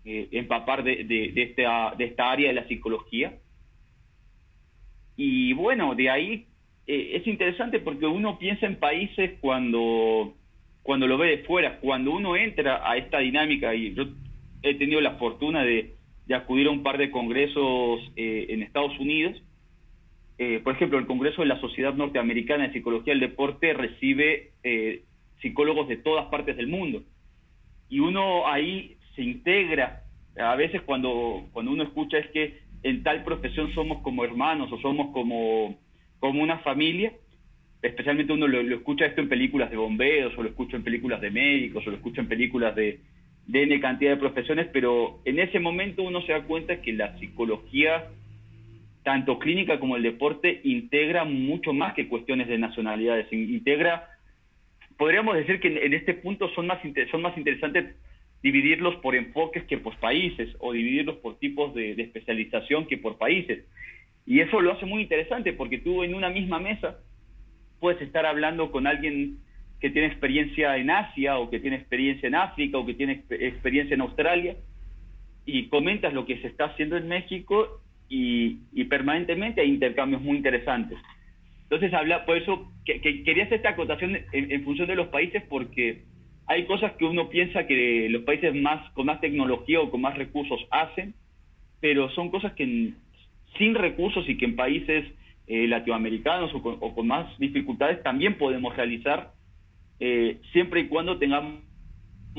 eh, 0.05 0.29
empapar 0.31 0.85
de, 0.85 1.03
de, 1.03 1.43
esta, 1.43 1.97
de 1.99 2.05
esta 2.05 2.31
área 2.31 2.49
de 2.49 2.55
la 2.55 2.69
psicología. 2.69 3.37
Y 5.17 5.55
bueno, 5.55 5.97
de 5.97 6.09
ahí 6.09 6.47
es 6.87 7.27
interesante 7.27 7.81
porque 7.81 8.07
uno 8.07 8.39
piensa 8.39 8.67
en 8.67 8.77
países 8.77 9.33
cuando, 9.41 10.37
cuando 10.83 11.07
lo 11.07 11.19
ve 11.19 11.29
de 11.29 11.45
fuera, 11.45 11.79
cuando 11.81 12.13
uno 12.13 12.37
entra 12.37 12.89
a 12.89 12.97
esta 12.97 13.19
dinámica, 13.19 13.75
y 13.75 13.95
yo 13.95 14.05
he 14.63 14.75
tenido 14.75 15.01
la 15.01 15.13
fortuna 15.13 15.63
de, 15.63 15.95
de 16.27 16.35
acudir 16.35 16.67
a 16.67 16.71
un 16.71 16.83
par 16.83 16.99
de 16.99 17.11
congresos 17.11 18.01
eh, 18.17 18.47
en 18.51 18.63
Estados 18.63 18.99
Unidos. 18.99 19.41
Eh, 20.39 20.61
por 20.63 20.75
ejemplo, 20.75 20.99
el 20.99 21.07
Congreso 21.07 21.43
de 21.43 21.49
la 21.49 21.61
Sociedad 21.61 21.95
Norteamericana 21.95 22.67
de 22.67 22.73
Psicología 22.73 23.13
del 23.13 23.21
Deporte 23.21 23.73
recibe 23.75 24.53
eh, 24.63 25.03
psicólogos 25.41 25.89
de 25.89 25.99
todas 25.99 26.27
partes 26.27 26.57
del 26.57 26.69
mundo. 26.69 27.03
Y 27.89 28.01
uno 28.01 28.47
ahí 28.49 28.97
se 29.15 29.23
integra. 29.23 30.05
A 30.39 30.57
veces 30.57 30.81
cuando, 30.83 31.47
cuando 31.53 31.73
uno 31.73 31.83
escucha 31.83 32.19
es 32.19 32.29
que 32.31 32.61
en 32.83 33.03
tal 33.03 33.23
profesión 33.23 33.73
somos 33.75 34.03
como 34.03 34.25
hermanos 34.25 34.73
o 34.73 34.81
somos 34.81 35.13
como, 35.13 35.79
como 36.19 36.43
una 36.43 36.59
familia, 36.61 37.13
especialmente 37.83 38.33
uno 38.33 38.47
lo, 38.47 38.61
escucha 38.61 39.07
esto 39.07 39.21
en 39.21 39.29
películas 39.29 39.71
de 39.71 39.77
bomberos 39.77 40.33
o 40.39 40.43
lo 40.43 40.49
escucha 40.49 40.77
en 40.77 40.85
películas 40.85 41.21
de 41.21 41.31
médicos 41.31 41.85
o 41.87 41.91
lo 41.91 41.97
escucha 41.97 42.21
en 42.21 42.29
películas 42.29 42.75
de, 42.77 43.01
de 43.47 43.63
N 43.65 43.81
cantidad 43.81 44.13
de 44.13 44.17
profesiones, 44.19 44.69
pero 44.73 45.21
en 45.25 45.41
ese 45.41 45.59
momento 45.59 46.05
uno 46.05 46.23
se 46.23 46.33
da 46.33 46.45
cuenta 46.45 46.81
que 46.81 46.93
la 46.93 47.19
psicología, 47.19 48.05
tanto 49.03 49.41
clínica 49.41 49.81
como 49.81 49.97
el 49.97 50.05
deporte, 50.05 50.61
integra 50.63 51.25
mucho 51.25 51.73
más 51.73 51.95
que 51.95 52.07
cuestiones 52.07 52.47
de 52.47 52.59
nacionalidades, 52.59 53.33
integra, 53.33 54.09
podríamos 54.97 55.35
decir 55.35 55.59
que 55.59 55.85
en 55.85 55.93
este 55.93 56.15
punto 56.15 56.49
son 56.55 56.69
más, 56.69 56.79
son 57.11 57.21
más 57.21 57.37
interesantes 57.37 57.97
dividirlos 58.45 58.97
por 58.97 59.17
enfoques 59.17 59.65
que 59.65 59.79
por 59.79 59.97
países, 59.97 60.55
o 60.61 60.73
dividirlos 60.73 61.17
por 61.17 61.39
tipos 61.39 61.75
de, 61.75 61.97
de 61.97 62.03
especialización 62.05 62.87
que 62.87 62.99
por 62.99 63.19
países. 63.19 63.65
Y 64.25 64.39
eso 64.39 64.61
lo 64.61 64.73
hace 64.73 64.87
muy 64.87 65.03
interesante 65.03 65.53
porque 65.53 65.79
tú 65.79 66.05
en 66.05 66.15
una 66.15 66.29
misma 66.31 66.61
mesa 66.61 66.99
puedes 67.83 68.01
estar 68.01 68.25
hablando 68.25 68.71
con 68.71 68.87
alguien 68.87 69.39
que 69.81 69.91
tiene 69.91 70.07
experiencia 70.07 70.77
en 70.77 70.89
Asia 70.89 71.39
o 71.39 71.51
que 71.51 71.59
tiene 71.59 71.77
experiencia 71.77 72.29
en 72.29 72.37
África 72.37 72.79
o 72.79 72.87
que 72.87 72.95
tiene 72.95 73.25
experiencia 73.29 73.95
en 73.95 74.03
Australia 74.03 74.55
y 75.45 75.67
comentas 75.67 76.15
lo 76.15 76.25
que 76.25 76.41
se 76.41 76.47
está 76.47 76.67
haciendo 76.67 76.97
en 76.97 77.09
México 77.09 77.81
y, 78.09 78.85
permanentemente 78.85 79.63
hay 79.63 79.71
intercambios 79.71 80.23
muy 80.23 80.37
interesantes. 80.37 80.97
Entonces, 81.65 81.93
habla, 81.93 82.25
por 82.25 82.37
eso 82.37 82.71
que, 82.85 83.01
quería 83.01 83.45
hacer 83.45 83.57
esta 83.57 83.71
acotación 83.71 84.17
en, 84.31 84.65
función 84.65 84.87
de 84.87 84.95
los 84.95 85.09
países 85.09 85.43
porque 85.49 86.05
hay 86.47 86.67
cosas 86.67 86.93
que 86.93 87.05
uno 87.05 87.31
piensa 87.31 87.67
que 87.67 88.07
los 88.11 88.23
países 88.23 88.55
más 88.55 88.89
con 88.93 89.07
más 89.07 89.21
tecnología 89.21 89.81
o 89.81 89.91
con 89.91 90.03
más 90.03 90.17
recursos 90.17 90.61
hacen, 90.71 91.15
pero 91.81 92.11
son 92.11 92.31
cosas 92.31 92.53
que 92.53 92.93
sin 93.59 93.75
recursos 93.75 94.29
y 94.29 94.37
que 94.37 94.45
en 94.45 94.55
países 94.55 95.05
eh, 95.55 95.69
latinoamericanos 95.69 96.51
o 96.55 96.95
con, 96.95 97.07
más 97.07 97.39
dificultades 97.39 98.03
también 98.03 98.39
podemos 98.39 98.75
realizar 98.75 99.33
eh, 100.01 100.39
siempre 100.51 100.81
y 100.81 100.89
cuando 100.89 101.19
tengamos 101.19 101.61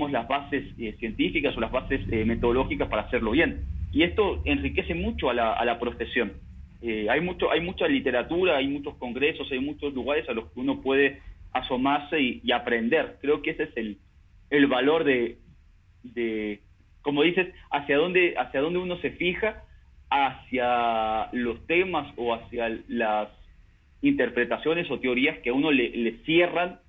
las 0.09 0.27
bases 0.27 0.63
eh, 0.79 0.95
científicas 0.97 1.55
o 1.55 1.59
las 1.59 1.71
bases 1.71 2.07
metodológicas 2.07 2.89
para 2.89 3.03
hacerlo 3.03 3.29
bien. 3.29 3.65
Y 3.91 4.01
esto 4.01 4.41
enriquece 4.45 4.95
mucho 4.95 5.29
a 5.29 5.35
la, 5.35 5.53
a 5.53 5.63
la 5.63 5.77
profesión. 5.77 6.33
hay, 6.81 7.21
mucho, 7.21 7.51
hay 7.51 7.61
mucha 7.61 7.87
literatura, 7.87 8.57
hay 8.57 8.67
muchos 8.67 8.95
congresos, 8.95 9.47
hay 9.51 9.59
muchos 9.59 9.93
lugares 9.93 10.27
a 10.27 10.33
los 10.33 10.51
que 10.51 10.59
uno 10.59 10.81
puede 10.81 11.21
asomarse 11.51 12.19
y, 12.19 12.51
aprender. 12.51 13.19
Creo 13.21 13.43
que 13.43 13.51
ese 13.51 13.65
es 13.65 13.77
el, 13.77 13.99
el 14.49 14.65
valor 14.65 15.03
de, 15.03 15.37
de, 16.01 16.61
como 17.03 17.21
dices, 17.21 17.53
hacia 17.69 17.95
dónde, 17.97 18.33
hacia 18.39 18.59
dónde 18.59 18.79
uno 18.79 18.97
se 19.01 19.11
fija, 19.11 19.65
hacia 20.13 21.29
los 21.31 21.65
temas 21.65 22.13
o 22.17 22.33
hacia 22.33 22.69
las 22.87 23.29
interpretaciones 24.01 24.89
o 24.91 24.99
teorías 24.99 25.39
que 25.39 25.49
a 25.49 25.53
uno 25.53 25.71
le, 25.71 26.17
cierran 26.25 26.79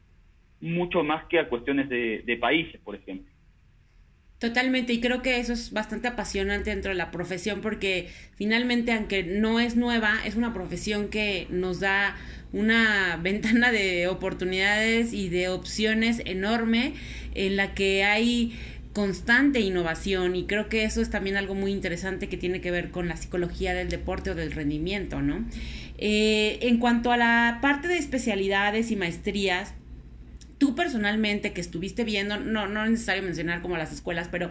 mucho 0.60 1.02
más 1.02 1.24
que 1.26 1.38
a 1.38 1.48
cuestiones 1.48 1.88
de 1.88 2.38
países, 2.40 2.80
por 2.82 2.94
ejemplo. 2.94 3.34
Totalmente, 4.44 4.92
y 4.92 5.00
creo 5.00 5.22
que 5.22 5.38
eso 5.38 5.54
es 5.54 5.72
bastante 5.72 6.06
apasionante 6.08 6.68
dentro 6.68 6.90
de 6.90 6.96
la 6.96 7.10
profesión 7.10 7.62
porque 7.62 8.08
finalmente, 8.34 8.92
aunque 8.92 9.22
no 9.22 9.58
es 9.58 9.74
nueva, 9.74 10.18
es 10.26 10.34
una 10.34 10.52
profesión 10.52 11.08
que 11.08 11.46
nos 11.48 11.80
da 11.80 12.16
una 12.52 13.16
ventana 13.22 13.72
de 13.72 14.06
oportunidades 14.06 15.14
y 15.14 15.30
de 15.30 15.48
opciones 15.48 16.20
enorme 16.26 16.92
en 17.34 17.56
la 17.56 17.74
que 17.74 18.04
hay 18.04 18.58
constante 18.94 19.60
innovación 19.60 20.36
y 20.36 20.46
creo 20.46 20.68
que 20.68 20.84
eso 20.84 21.02
es 21.02 21.10
también 21.10 21.36
algo 21.36 21.54
muy 21.54 21.72
interesante 21.72 22.28
que 22.28 22.36
tiene 22.36 22.60
que 22.60 22.70
ver 22.70 22.90
con 22.90 23.08
la 23.08 23.16
psicología 23.16 23.74
del 23.74 23.90
deporte 23.90 24.30
o 24.30 24.34
del 24.34 24.52
rendimiento, 24.52 25.20
¿no? 25.20 25.44
Eh, 25.98 26.60
en 26.62 26.78
cuanto 26.78 27.10
a 27.12 27.16
la 27.16 27.58
parte 27.60 27.88
de 27.88 27.98
especialidades 27.98 28.90
y 28.92 28.96
maestrías, 28.96 29.74
tú 30.58 30.76
personalmente 30.76 31.52
que 31.52 31.60
estuviste 31.60 32.04
viendo, 32.04 32.38
no, 32.38 32.68
no 32.68 32.84
es 32.84 32.90
necesario 32.92 33.24
mencionar 33.24 33.62
como 33.62 33.76
las 33.76 33.92
escuelas, 33.92 34.28
pero 34.30 34.48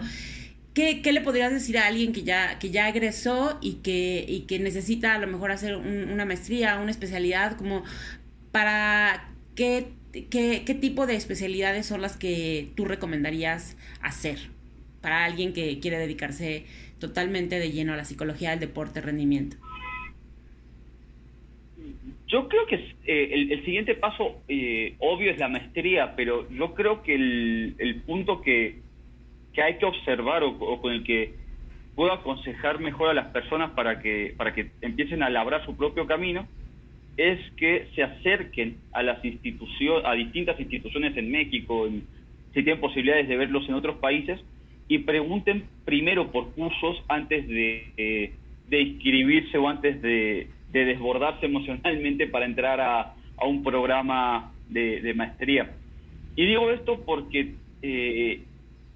¿qué, 0.73 1.01
le 1.11 1.21
podrías 1.21 1.53
decir 1.53 1.77
a 1.77 1.87
alguien 1.87 2.11
que 2.11 2.23
ya, 2.23 2.59
que 2.59 2.69
ya 2.69 2.89
egresó 2.89 3.57
y 3.61 3.75
que, 3.75 4.25
y 4.27 4.41
que 4.41 4.59
necesita 4.59 5.15
a 5.15 5.19
lo 5.19 5.27
mejor 5.27 5.51
hacer 5.51 5.77
una 5.77 6.25
maestría, 6.25 6.79
una 6.79 6.91
especialidad, 6.91 7.55
como 7.55 7.83
para 8.51 9.29
qué, 9.55 9.93
qué, 10.13 10.77
tipo 10.79 11.07
de 11.07 11.15
especialidades 11.15 11.85
son 11.85 12.01
las 12.01 12.17
que 12.17 12.69
tú 12.75 12.85
recomendarías 12.85 13.77
hacer 14.01 14.37
para 15.01 15.25
alguien 15.25 15.53
que 15.53 15.79
quiere 15.79 15.97
dedicarse 15.97 16.65
totalmente 16.99 17.59
de 17.59 17.71
lleno 17.71 17.93
a 17.93 17.97
la 17.97 18.05
psicología 18.05 18.51
del 18.51 18.59
deporte 18.59 19.01
rendimiento? 19.01 19.57
Yo 22.27 22.47
creo 22.47 22.65
que 22.67 22.75
eh, 23.05 23.47
el, 23.51 23.65
siguiente 23.65 23.95
paso 23.95 24.41
eh, 24.47 24.95
obvio 24.99 25.31
es 25.31 25.37
la 25.37 25.49
maestría, 25.49 26.15
pero 26.15 26.49
yo 26.49 26.73
creo 26.73 27.03
que 27.03 27.15
el, 27.15 28.01
punto 28.05 28.41
que, 28.41 28.79
hay 29.61 29.77
que 29.77 29.85
observar 29.85 30.43
o, 30.43 30.81
con 30.81 30.93
el 30.93 31.03
que 31.03 31.33
puedo 31.95 32.11
aconsejar 32.11 32.79
mejor 32.79 33.09
a 33.09 33.13
las 33.13 33.27
personas 33.27 33.71
para 33.71 33.99
que, 33.99 34.33
para 34.35 34.53
que 34.53 34.71
empiecen 34.81 35.21
a 35.21 35.29
labrar 35.29 35.65
su 35.65 35.75
propio 35.75 36.07
camino 36.07 36.47
es 37.17 37.39
que 37.57 37.87
se 37.95 38.03
acerquen 38.03 38.77
a 38.91 39.03
las 39.03 39.23
instituciones, 39.23 40.05
a 40.05 40.13
distintas 40.13 40.59
instituciones 40.59 41.15
en 41.15 41.31
México, 41.31 41.87
si 42.53 42.63
tienen 42.63 42.79
posibilidades 42.79 43.27
de 43.27 43.37
verlos 43.37 43.67
en 43.67 43.75
otros 43.75 43.97
países, 43.97 44.39
y 44.87 44.99
pregunten 44.99 45.65
primero 45.85 46.31
por 46.31 46.51
cursos 46.53 47.03
antes 47.07 47.47
de, 47.47 47.91
eh, 47.97 48.33
de 48.69 48.81
inscribirse 48.81 49.57
o 49.57 49.67
antes 49.67 50.01
de, 50.01 50.47
de 50.73 50.85
desbordarse 50.85 51.45
emocionalmente 51.45 52.27
para 52.27 52.45
entrar 52.45 52.81
a, 52.81 53.15
un 53.45 53.61
programa 53.61 54.53
de, 54.69 55.13
maestría. 55.15 55.69
Y 56.35 56.45
digo 56.45 56.71
esto 56.71 57.03
porque 57.05 57.55
eh, 57.81 58.41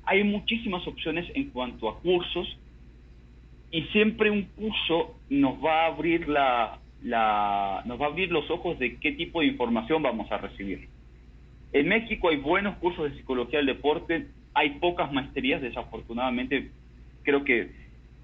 hay 0.05 0.23
muchísimas 0.23 0.87
opciones 0.87 1.25
en 1.35 1.49
cuanto 1.49 1.89
a 1.89 1.99
cursos 1.99 2.47
y 3.71 3.81
siempre 3.91 4.31
un 4.31 4.43
curso 4.43 5.15
nos 5.29 5.61
va 5.63 5.83
a 5.83 5.87
abrir 5.87 6.29
la, 6.29 6.79
la, 7.03 7.83
nos 7.85 7.99
va 7.99 8.05
a 8.05 8.09
abrir 8.09 8.31
los 8.31 8.49
ojos 8.49 8.77
de 8.79 8.97
qué 8.97 9.11
tipo 9.11 9.41
de 9.41 9.47
información 9.47 10.01
vamos 10.01 10.31
a 10.31 10.37
recibir. 10.37 10.87
En 11.73 11.87
México 11.87 12.29
hay 12.29 12.37
buenos 12.37 12.77
cursos 12.77 13.09
de 13.09 13.17
psicología 13.17 13.59
del 13.59 13.67
deporte, 13.67 14.27
hay 14.53 14.71
pocas 14.79 15.11
maestrías, 15.11 15.61
desafortunadamente 15.61 16.71
creo 17.23 17.43
que 17.43 17.71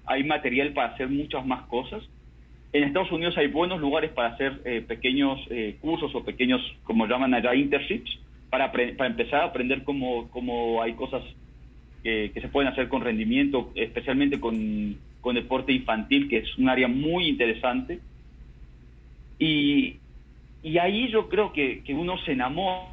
hay 0.06 0.24
material 0.24 0.72
para 0.72 0.94
hacer 0.94 1.08
muchas 1.08 1.46
más 1.46 1.66
cosas. 1.66 2.02
En 2.72 2.84
Estados 2.84 3.12
Unidos 3.12 3.36
hay 3.38 3.46
buenos 3.46 3.80
lugares 3.80 4.10
para 4.10 4.28
hacer 4.28 4.60
eh, 4.64 4.82
pequeños 4.86 5.38
eh, 5.50 5.76
cursos 5.80 6.14
o 6.14 6.24
pequeños, 6.24 6.60
como 6.82 7.06
llaman 7.06 7.34
allá, 7.34 7.54
internships, 7.54 8.18
para, 8.50 8.72
empezar 9.06 9.42
a 9.42 9.44
aprender 9.44 9.84
cómo, 9.84 10.28
cómo 10.30 10.82
hay 10.82 10.94
cosas 10.94 11.22
que, 12.02 12.32
se 12.34 12.48
pueden 12.48 12.70
hacer 12.70 12.88
con 12.88 13.02
rendimiento, 13.02 13.72
especialmente 13.74 14.38
con, 14.38 14.96
con, 15.20 15.34
deporte 15.34 15.72
infantil, 15.72 16.28
que 16.28 16.38
es 16.38 16.58
un 16.58 16.68
área 16.68 16.86
muy 16.86 17.28
interesante. 17.28 18.00
Y, 19.38 19.96
y 20.62 20.78
ahí 20.78 21.08
yo 21.08 21.28
creo 21.28 21.52
que, 21.52 21.82
que 21.82 21.94
uno 21.94 22.18
se 22.18 22.32
enamora. 22.32 22.90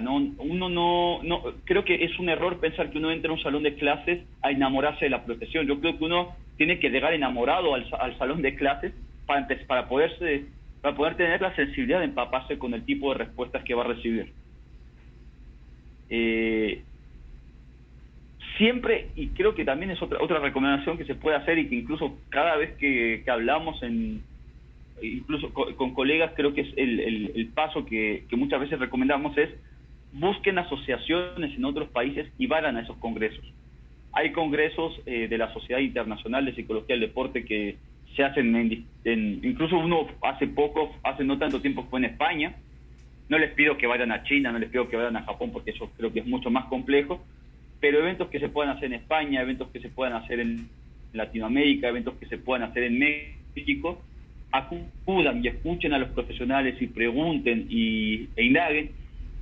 ¿no? 0.00 0.16
Uno 0.16 0.68
no, 0.68 1.22
no, 1.22 1.42
creo 1.64 1.84
que 1.84 2.04
es 2.04 2.18
un 2.18 2.28
error 2.28 2.58
pensar 2.58 2.90
que 2.90 2.98
uno 2.98 3.10
entra 3.10 3.30
a 3.30 3.34
un 3.34 3.42
salón 3.42 3.62
de 3.62 3.74
clases 3.74 4.22
a 4.42 4.50
enamorarse 4.50 5.04
de 5.04 5.10
la 5.10 5.24
profesión. 5.24 5.66
Yo 5.66 5.78
creo 5.80 5.98
que 5.98 6.04
uno 6.04 6.34
tiene 6.56 6.78
que 6.78 6.90
llegar 6.90 7.12
enamorado 7.12 7.74
al, 7.74 8.18
salón 8.18 8.40
de 8.40 8.54
clases 8.54 8.92
para, 9.26 9.46
para, 9.66 9.88
poderse, 9.88 10.44
para 10.80 10.96
poder 10.96 11.16
tener 11.16 11.40
la 11.40 11.54
sensibilidad 11.54 11.98
de 11.98 12.06
empaparse 12.06 12.58
con 12.58 12.72
el 12.72 12.84
tipo 12.84 13.12
de 13.12 13.18
respuestas 13.18 13.62
que 13.64 13.74
va 13.74 13.84
a 13.84 13.88
recibir. 13.88 14.32
Eh, 16.08 16.82
siempre, 18.56 19.08
y 19.16 19.28
creo 19.28 19.54
que 19.54 19.64
también 19.64 19.90
es 19.90 20.00
otra, 20.02 20.22
otra 20.22 20.38
recomendación 20.38 20.96
que 20.98 21.04
se 21.04 21.14
puede 21.14 21.36
hacer 21.36 21.58
y 21.58 21.68
que 21.68 21.76
incluso 21.76 22.16
cada 22.28 22.56
vez 22.56 22.76
que, 22.76 23.24
hablamos 23.26 23.82
en 23.82 24.22
incluso 25.02 25.52
con, 25.52 25.94
colegas 25.94 26.32
creo 26.34 26.54
que 26.54 26.62
es 26.62 26.68
el, 26.76 27.00
el, 27.34 27.48
paso 27.48 27.84
que, 27.84 28.24
muchas 28.32 28.60
veces 28.60 28.78
recomendamos 28.78 29.36
es 29.36 29.50
busquen 30.12 30.58
asociaciones 30.58 31.56
en 31.56 31.64
otros 31.64 31.88
países 31.88 32.30
y 32.38 32.46
vayan 32.46 32.76
a 32.76 32.82
esos 32.82 32.96
congresos. 32.98 33.44
Hay 34.12 34.30
congresos 34.30 35.00
eh, 35.06 35.26
de 35.28 35.38
la 35.38 35.52
Sociedad 35.52 35.80
Internacional 35.80 36.44
de 36.44 36.54
Psicología 36.54 36.94
del 36.94 37.08
Deporte 37.08 37.44
que 37.44 37.76
se 38.14 38.22
hacen, 38.22 38.54
en, 39.04 39.40
incluso 39.42 39.76
uno 39.76 40.06
hace 40.22 40.46
poco, 40.46 40.94
hace 41.02 41.24
no 41.24 41.36
tanto 41.38 41.60
tiempo 41.60 41.84
fue 41.90 41.98
en 41.98 42.06
España. 42.06 42.54
No 43.28 43.38
les 43.38 43.52
pido 43.54 43.76
que 43.76 43.88
vayan 43.88 44.12
a 44.12 44.22
China, 44.22 44.52
no 44.52 44.58
les 44.58 44.70
pido 44.70 44.88
que 44.88 44.96
vayan 44.96 45.16
a 45.16 45.24
Japón, 45.24 45.50
porque 45.52 45.72
eso 45.72 45.90
creo 45.96 46.12
que 46.12 46.20
es 46.20 46.26
mucho 46.26 46.50
más 46.50 46.66
complejo, 46.66 47.24
pero 47.80 47.98
eventos 47.98 48.28
que 48.28 48.38
se 48.38 48.48
puedan 48.48 48.76
hacer 48.76 48.86
en 48.86 49.00
España, 49.00 49.42
eventos 49.42 49.68
que 49.70 49.80
se 49.80 49.88
puedan 49.88 50.14
hacer 50.14 50.38
en 50.38 50.68
Latinoamérica, 51.12 51.88
eventos 51.88 52.14
que 52.14 52.26
se 52.26 52.38
puedan 52.38 52.68
hacer 52.68 52.84
en 52.84 52.98
México, 52.98 54.00
acudan 54.54 55.44
y 55.44 55.48
escuchen 55.48 55.92
a 55.92 55.98
los 55.98 56.10
profesionales 56.10 56.80
y 56.80 56.86
pregunten 56.86 57.66
y, 57.68 58.28
e 58.36 58.44
indaguen, 58.44 58.92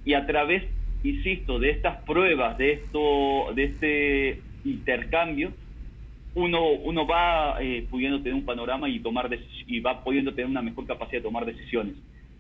y 0.07 0.15
a 0.15 0.27
través, 0.27 0.65
insisto, 1.05 1.59
de 1.59 1.71
estas 1.71 1.99
pruebas, 2.05 2.57
de 2.57 2.73
esto, 2.73 3.53
de 3.55 3.65
este 3.65 4.41
intercambio, 4.65 5.53
uno, 6.35 6.67
uno 6.71 7.07
va 7.07 7.61
eh, 7.61 7.87
pudiendo 7.91 8.19
tener 8.23 8.35
un 8.35 8.47
panorama 8.47 8.89
y, 8.89 9.01
tomar 9.01 9.29
y 9.67 9.81
va 9.81 10.03
pudiendo 10.03 10.33
tener 10.33 10.47
una 10.47 10.63
mejor 10.63 10.87
capacidad 10.87 11.19
de 11.19 11.29
tomar 11.29 11.45
decisiones. 11.45 11.95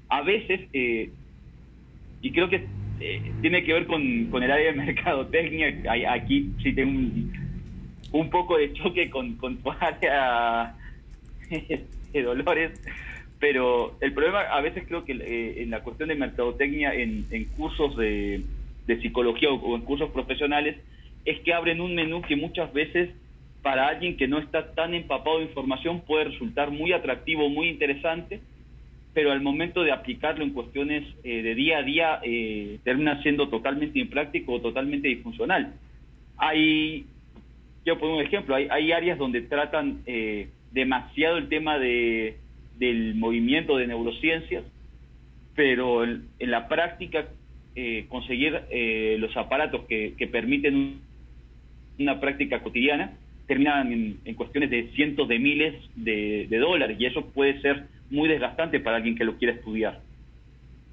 A 0.09 0.23
veces, 0.23 0.63
eh, 0.73 1.11
y 2.23 2.31
creo 2.33 2.49
que 2.49 2.65
eh, 3.01 3.33
tiene 3.43 3.65
que 3.65 3.75
ver 3.75 3.87
con, 3.87 4.01
el 4.01 4.51
área 4.51 4.73
de 4.73 4.73
mercadotecnia, 4.87 5.83
aquí 6.11 6.53
sí 6.63 6.73
tengo 6.73 6.99
un, 8.13 8.31
poco 8.31 8.57
de 8.57 8.73
choque 8.73 9.11
con, 9.11 9.35
con 9.35 9.59
tu 9.59 9.71
área 9.71 10.75
de 12.13 12.23
Dolores, 12.23 12.73
pero 13.39 13.97
el 14.01 14.13
problema 14.13 14.43
a 14.43 14.61
veces 14.61 14.85
creo 14.87 15.05
que 15.05 15.13
en 15.63 15.71
la 15.71 15.83
cuestión 15.83 16.09
de 16.09 16.15
mercadotecnia, 16.15 16.95
en, 16.95 17.25
cursos 17.57 17.97
de, 17.97 18.43
de 18.87 19.01
psicología 19.01 19.51
o 19.51 19.75
en 19.75 19.83
cursos 19.83 20.11
profesionales, 20.11 20.77
es 21.25 21.41
que 21.41 21.53
abren 21.53 21.81
un 21.81 21.95
menú 21.95 22.23
que 22.23 22.37
muchas 22.37 22.73
veces 22.73 23.11
para 23.63 23.89
alguien 23.89 24.17
que 24.17 24.29
no 24.29 24.39
está 24.39 24.73
tan 24.75 24.93
empapado 24.93 25.39
de 25.39 25.45
información 25.45 26.01
puede 26.01 26.25
resultar 26.25 26.71
muy 26.71 26.93
atractivo, 26.93 27.49
muy 27.49 27.69
interesante, 27.69 28.41
pero 29.15 29.31
al 29.31 29.41
momento 29.41 29.83
de 29.83 29.93
aplicarlo 29.93 30.43
en 30.43 30.53
cuestiones 30.53 31.05
eh, 31.23 31.43
de 31.43 31.55
día 31.55 31.79
a 31.79 31.83
día 31.83 32.21
eh, 32.25 32.79
termina 32.83 33.23
siendo 33.23 33.49
totalmente 33.49 33.99
impráctico 33.99 34.55
o 34.55 34.61
totalmente 34.61 35.09
disfuncional. 35.09 35.75
Hay, 36.39 37.07
yo 37.85 37.99
pongo 37.99 38.17
un 38.17 38.23
ejemplo, 38.23 38.55
hay, 38.55 38.67
hay 38.71 38.91
áreas 38.91 39.19
donde 39.19 39.43
tratan 39.43 40.03
eh, 40.07 40.49
demasiado 40.73 41.37
el 41.39 41.49
tema 41.49 41.79
de, 41.79 42.37
del 42.79 43.15
movimiento 43.15 43.77
de 43.77 43.87
neurociencias, 43.87 44.65
pero 45.55 46.05
en, 46.05 46.29
la 46.39 46.69
práctica 46.69 47.27
conseguir 48.09 48.61
los 49.19 49.35
aparatos 49.37 49.87
que, 49.87 50.15
que 50.19 50.27
permiten 50.27 50.75
un 50.75 51.01
una 51.99 52.21
práctica 52.21 52.61
cotidiana, 52.61 53.13
terminan 53.47 54.19
en, 54.25 54.35
cuestiones 54.35 54.71
de 54.71 54.91
cientos 54.95 55.29
de 55.29 55.39
miles 55.39 55.75
de, 55.97 56.47
dólares 56.59 56.97
y 56.99 57.07
eso 57.07 57.27
puede 57.27 57.61
ser 57.61 57.85
muy 58.11 58.29
desgastante 58.29 58.81
para 58.81 58.97
alguien 58.97 59.17
que 59.17 59.25
lo 59.25 59.37
quiera 59.37 59.55
estudiar. 59.55 60.01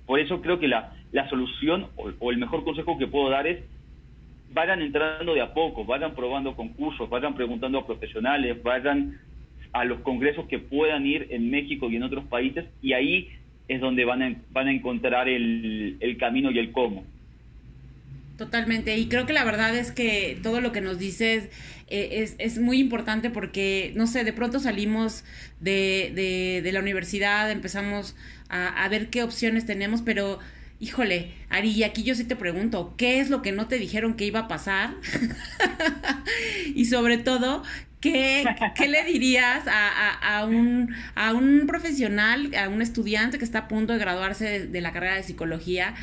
Por 0.05 0.19
eso 0.19 0.41
creo 0.41 0.59
que 0.59 0.67
la, 0.67 0.93
la 1.11 1.29
solución 1.29 1.87
o, 1.95 2.31
el 2.31 2.37
mejor 2.37 2.63
consejo 2.63 2.97
que 2.97 3.07
puedo 3.07 3.29
dar 3.29 3.47
es 3.47 3.59
vayan 4.51 4.81
entrando 4.81 5.35
de 5.35 5.41
a 5.41 5.53
poco, 5.53 5.85
vayan 5.85 6.15
probando 6.15 6.55
concursos, 6.55 7.09
vayan 7.09 7.35
preguntando 7.35 7.79
a 7.79 7.85
profesionales, 7.85 8.61
vayan 8.63 9.19
a 9.71 9.85
los 9.85 9.99
congresos 9.99 10.47
que 10.47 10.59
puedan 10.59 11.05
ir 11.05 11.27
en 11.29 11.49
México 11.49 11.89
y 11.89 11.95
en 11.95 12.03
otros 12.03 12.25
países 12.25 12.65
y 12.81 12.93
ahí 12.93 13.29
es 13.67 13.79
donde 13.79 14.03
van 14.03 14.23
a, 14.23 14.35
van 14.51 14.67
a 14.67 14.71
encontrar 14.71 15.29
el, 15.29 15.97
el 15.99 16.17
camino 16.17 16.51
y 16.51 16.59
el 16.59 16.71
cómo. 16.71 17.05
Totalmente, 18.39 18.97
y 18.97 19.07
creo 19.07 19.25
que 19.25 19.33
la 19.33 19.43
verdad 19.43 19.75
es 19.75 19.91
que 19.91 20.39
todo 20.41 20.61
lo 20.61 20.71
que 20.71 20.79
nos 20.79 20.97
dices 20.97 21.49
eh, 21.87 22.21
es, 22.23 22.35
es, 22.37 22.57
muy 22.57 22.79
importante 22.79 23.29
porque, 23.29 23.91
no 23.95 24.07
sé, 24.07 24.23
de 24.23 24.31
pronto 24.31 24.59
salimos 24.59 25.25
de, 25.59 26.13
de, 26.15 26.61
de 26.63 26.71
la 26.71 26.79
universidad, 26.79 27.51
empezamos 27.51 28.15
a, 28.47 28.67
a, 28.67 28.87
ver 28.87 29.09
qué 29.09 29.23
opciones 29.23 29.65
tenemos, 29.65 30.01
pero, 30.01 30.39
híjole, 30.79 31.33
Ari, 31.49 31.71
y 31.71 31.83
aquí 31.83 32.03
yo 32.03 32.15
sí 32.15 32.23
te 32.23 32.37
pregunto, 32.37 32.93
¿qué 32.95 33.19
es 33.19 33.29
lo 33.29 33.41
que 33.41 33.51
no 33.51 33.67
te 33.67 33.77
dijeron 33.77 34.13
que 34.13 34.25
iba 34.25 34.39
a 34.39 34.47
pasar? 34.47 34.93
y 36.75 36.85
sobre 36.85 37.17
todo, 37.17 37.63
¿Qué, 38.01 38.45
¿Qué, 38.75 38.87
le 38.87 39.03
dirías 39.03 39.67
a, 39.67 39.89
a, 39.89 40.39
a, 40.39 40.45
un, 40.45 40.95
a 41.15 41.33
un 41.33 41.65
profesional, 41.67 42.51
a 42.55 42.69
un 42.69 42.81
estudiante 42.81 43.37
que 43.37 43.45
está 43.45 43.59
a 43.59 43.67
punto 43.67 43.93
de 43.93 43.99
graduarse 43.99 44.45
de, 44.45 44.67
de 44.67 44.81
la 44.81 44.91
carrera 44.93 45.15
de 45.15 45.23
psicología 45.23 45.95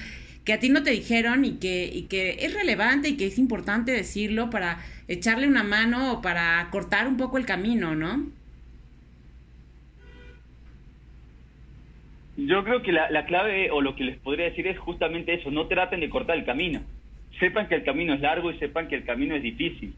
que 0.46 0.52
a 0.52 0.61
ti 0.61 0.68
no 0.68 0.85
te 0.85 0.92
dijeron 0.92 1.44
y 1.44 1.59
que, 1.59 1.90
y 1.92 2.02
que 2.04 2.37
es 2.40 2.54
relevante 2.54 3.09
y 3.09 3.16
que 3.16 3.26
es 3.26 3.37
importante 3.37 3.90
decirlo 3.90 4.48
para 4.48 4.78
echarle 5.09 5.48
una 5.48 5.64
mano 5.64 6.12
o 6.12 6.22
para 6.22 6.68
cortar 6.70 7.09
un 7.09 7.16
poco 7.16 7.37
el 7.37 7.44
camino, 7.44 7.96
¿no? 7.96 8.26
Yo 12.37 12.62
creo 12.62 12.82
que 12.82 12.92
la, 12.92 13.11
la 13.11 13.26
clave 13.26 13.72
o 13.72 13.80
lo 13.80 13.96
que 13.96 14.04
les 14.04 14.18
podría 14.18 14.44
decir 14.46 14.68
es 14.68 14.78
justamente 14.78 15.35
eso, 15.35 15.50
no 15.50 15.66
traten 15.66 15.98
de 15.98 16.09
cortar 16.09 16.37
el 16.37 16.44
camino. 16.44 16.80
Sepan 17.40 17.66
que 17.66 17.74
el 17.74 17.85
camino 17.85 18.14
es 18.14 18.20
largo 18.20 18.52
y 18.52 18.59
sepan 18.59 18.87
que 18.87 18.94
el 18.94 19.04
camino 19.04 19.35
es 19.35 19.42
difícil. 19.42 19.94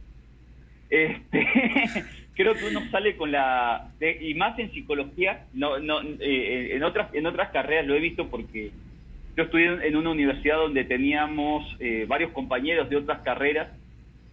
Este, 0.91 1.47
creo 2.35 2.55
que 2.55 2.65
uno 2.65 2.81
sale 2.91 3.17
con 3.17 3.31
la 3.31 3.91
y 4.01 4.33
más 4.35 4.59
en 4.59 4.73
psicología 4.73 5.45
no 5.53 5.79
no 5.81 6.01
eh, 6.01 6.71
en 6.77 6.83
otras 6.83 7.13
en 7.13 7.27
otras 7.27 7.51
carreras 7.51 7.87
lo 7.87 7.95
he 7.95 8.01
visto 8.01 8.29
porque 8.31 8.73
yo 9.39 9.45
estudié 9.45 9.87
en 9.87 9.95
una 9.95 10.11
universidad 10.11 10.57
donde 10.57 10.83
teníamos 10.83 11.65
eh, 11.79 12.07
varios 12.09 12.33
compañeros 12.33 12.91
de 12.91 12.97
otras 12.97 13.21
carreras, 13.21 13.69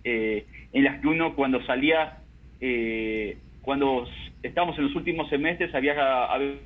eh, 0.04 0.48
en 0.74 0.84
las 0.84 1.00
que 1.00 1.08
uno 1.08 1.36
cuando 1.36 1.64
salía, 1.64 2.18
eh, 2.60 3.38
cuando 3.62 4.08
estábamos 4.42 4.76
en 4.80 4.86
los 4.86 4.96
últimos 4.96 5.30
semestres, 5.30 5.76
había, 5.76 5.94
había, 6.26 6.58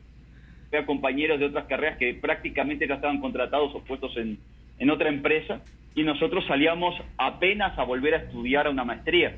compañeros 0.86 1.38
de 1.38 1.47
otras 1.47 1.65
carreras 1.65 1.97
que 1.97 2.13
prácticamente 2.13 2.88
ya 2.88 2.95
estaban 2.95 3.19
contratados 3.19 3.75
o 3.75 3.84
puestos 3.84 4.15
en, 4.15 4.38
en 4.78 4.89
otra 4.89 5.10
empresa, 5.10 5.62
y 5.93 6.04
nosotros 6.04 6.45
salíamos 6.47 6.95
apenas 7.17 7.78
a 7.78 7.84
volver 7.84 8.13
a 8.13 8.17
estudiar 8.19 8.67
a 8.67 8.69
una 8.69 8.86
maestría. 8.86 9.36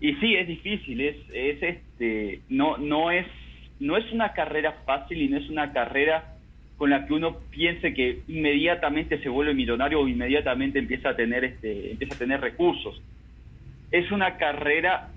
Y 0.00 0.14
sí, 0.16 0.34
es 0.34 0.46
difícil, 0.46 1.00
es, 1.00 1.16
es 1.32 1.62
este, 1.62 2.40
no, 2.48 2.76
no 2.76 3.10
es, 3.10 3.26
no 3.80 3.96
es 3.96 4.10
una 4.12 4.32
carrera 4.34 4.72
fácil 4.84 5.20
y 5.22 5.28
no 5.28 5.38
es 5.38 5.48
una 5.48 5.72
carrera 5.72 6.36
con 6.76 6.90
la 6.90 7.06
que 7.06 7.14
uno 7.14 7.38
piense 7.50 7.94
que 7.94 8.20
inmediatamente 8.28 9.18
se 9.22 9.30
vuelve 9.30 9.54
millonario 9.54 10.00
o 10.00 10.08
inmediatamente 10.08 10.78
empieza 10.78 11.10
a 11.10 11.16
tener 11.16 11.44
este 11.44 11.92
empieza 11.92 12.14
a 12.14 12.18
tener 12.18 12.40
recursos. 12.40 13.00
Es 13.90 14.10
una 14.12 14.36
carrera 14.36 15.08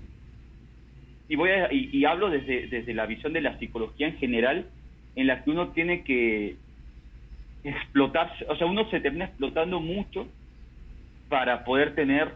y 1.28 1.36
voy 1.36 1.50
a, 1.50 1.68
y, 1.70 2.04
hablo 2.06 2.30
desde 2.30 2.66
desde 2.68 2.94
la 2.94 3.06
visión 3.06 3.34
de 3.34 3.42
la 3.42 3.58
psicología 3.58 4.06
en 4.06 4.16
general 4.16 4.66
en 5.16 5.26
la 5.26 5.44
que 5.44 5.50
uno 5.50 5.68
tiene 5.72 6.02
que 6.02 6.56
explotarse 7.62 8.46
o 8.48 8.56
sea 8.56 8.66
uno 8.66 8.88
se 8.88 9.00
termina 9.00 9.26
explotando 9.26 9.80
mucho 9.80 10.26
para 11.28 11.64
poder 11.64 11.94
tener 11.94 12.32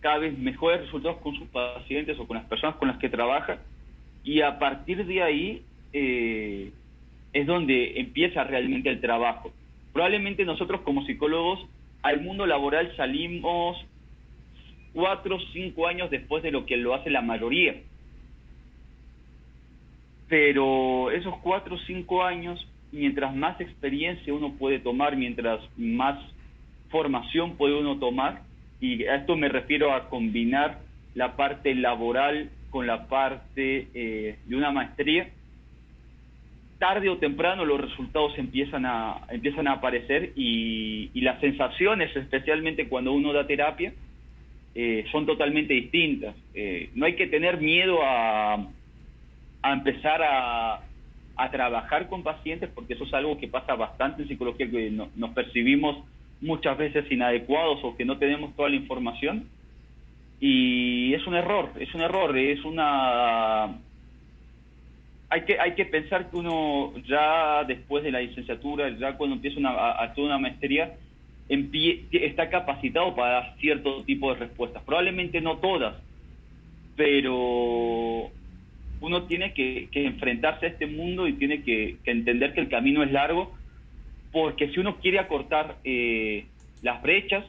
cada 0.00 0.18
vez 0.18 0.38
mejores 0.38 0.82
resultados 0.82 1.18
con 1.18 1.34
sus 1.36 1.48
pacientes 1.48 2.18
o 2.18 2.26
con 2.26 2.36
las 2.36 2.46
personas 2.46 2.76
con 2.76 2.88
las 2.88 2.98
que 2.98 3.08
trabaja 3.08 3.58
y 4.24 4.42
a 4.42 4.58
partir 4.58 5.06
de 5.06 5.22
ahí 5.22 5.62
eh, 5.92 6.70
es 7.32 7.46
donde 7.46 7.98
empieza 8.00 8.44
realmente 8.44 8.90
el 8.90 9.00
trabajo. 9.00 9.52
Probablemente 9.92 10.44
nosotros 10.44 10.82
como 10.82 11.04
psicólogos 11.06 11.60
al 12.02 12.20
mundo 12.20 12.46
laboral 12.46 12.94
salimos 12.96 13.76
cuatro 14.92 15.36
o 15.36 15.40
cinco 15.52 15.86
años 15.86 16.10
después 16.10 16.42
de 16.42 16.50
lo 16.50 16.66
que 16.66 16.76
lo 16.76 16.94
hace 16.94 17.10
la 17.10 17.22
mayoría. 17.22 17.76
Pero 20.28 21.10
esos 21.10 21.36
cuatro 21.38 21.76
o 21.76 21.78
cinco 21.86 22.22
años, 22.22 22.66
mientras 22.92 23.34
más 23.34 23.60
experiencia 23.60 24.34
uno 24.34 24.54
puede 24.58 24.78
tomar, 24.78 25.16
mientras 25.16 25.60
más 25.76 26.18
formación 26.90 27.56
puede 27.56 27.78
uno 27.78 27.98
tomar, 27.98 28.42
y 28.80 29.04
a 29.04 29.16
esto 29.16 29.36
me 29.36 29.48
refiero 29.48 29.92
a 29.92 30.08
combinar 30.08 30.80
la 31.14 31.36
parte 31.36 31.74
laboral 31.74 32.50
con 32.70 32.86
la 32.86 33.06
parte 33.06 33.88
eh, 33.94 34.38
de 34.44 34.56
una 34.56 34.70
maestría, 34.70 35.28
tarde 36.78 37.08
o 37.08 37.18
temprano 37.18 37.64
los 37.64 37.80
resultados 37.80 38.38
empiezan 38.38 38.86
a, 38.86 39.22
empiezan 39.30 39.66
a 39.66 39.72
aparecer 39.72 40.32
y, 40.36 41.10
las 41.20 41.40
sensaciones, 41.40 42.14
especialmente 42.16 42.88
cuando 42.88 43.12
uno 43.12 43.32
da 43.32 43.46
terapia, 43.46 43.92
eh, 44.74 45.04
son 45.10 45.26
totalmente 45.26 45.74
distintas. 45.74 46.34
Eh, 46.54 46.90
no 46.94 47.04
hay 47.04 47.16
que 47.16 47.26
tener 47.26 47.58
miedo 47.60 47.98
a, 48.02 48.54
a 49.62 49.72
empezar 49.72 50.22
a, 50.22 50.80
a, 51.36 51.50
trabajar 51.50 52.08
con 52.08 52.22
pacientes 52.22 52.70
porque 52.74 52.94
eso 52.94 53.04
es 53.04 53.12
algo 53.12 53.36
que 53.38 53.48
pasa 53.48 53.74
bastante 53.74 54.22
en 54.22 54.28
psicología, 54.28 54.70
que 54.70 54.90
no, 54.90 55.10
nos 55.16 55.30
percibimos 55.30 55.98
muchas 56.40 56.76
veces 56.78 57.10
inadecuados 57.10 57.80
o 57.82 57.96
que 57.96 58.04
no 58.04 58.18
tenemos 58.18 58.54
toda 58.56 58.68
la 58.68 58.76
información. 58.76 59.48
Y 60.40 61.12
es 61.14 61.26
un 61.26 61.34
error, 61.34 61.70
es 61.78 61.92
un 61.94 62.00
error, 62.00 62.36
es 62.36 62.64
una 62.64 63.76
hay 65.30 65.42
que, 65.42 65.60
hay 65.60 65.74
que 65.74 65.84
pensar 65.84 66.30
que 66.30 66.36
uno 66.36 66.94
ya 67.06 67.64
después 67.64 68.02
de 68.02 68.12
la 68.12 68.20
licenciatura, 68.20 68.88
ya 68.98 69.16
cuando 69.16 69.36
empieza 69.36 69.60
a, 69.68 70.02
a 70.02 70.14
toda 70.14 70.28
una 70.28 70.38
maestría, 70.38 70.94
empie, 71.48 72.06
está 72.12 72.48
capacitado 72.48 73.14
para 73.14 73.32
dar 73.32 73.56
cierto 73.60 74.04
tipo 74.04 74.32
de 74.32 74.40
respuestas. 74.40 74.82
Probablemente 74.84 75.40
no 75.40 75.58
todas, 75.58 75.96
pero 76.96 78.30
uno 79.00 79.22
tiene 79.24 79.52
que, 79.52 79.88
enfrentarse 79.92 80.66
a 80.66 80.68
este 80.70 80.86
mundo 80.86 81.26
y 81.26 81.34
tiene 81.34 81.62
que, 81.62 81.96
entender 82.04 82.54
que 82.54 82.60
el 82.60 82.68
camino 82.68 83.02
es 83.02 83.12
largo, 83.12 83.54
porque 84.40 84.68
si 84.68 84.78
uno 84.78 84.98
quiere 84.98 85.18
acortar 85.18 85.78
eh, 85.82 86.46
las 86.82 87.02
brechas, 87.02 87.44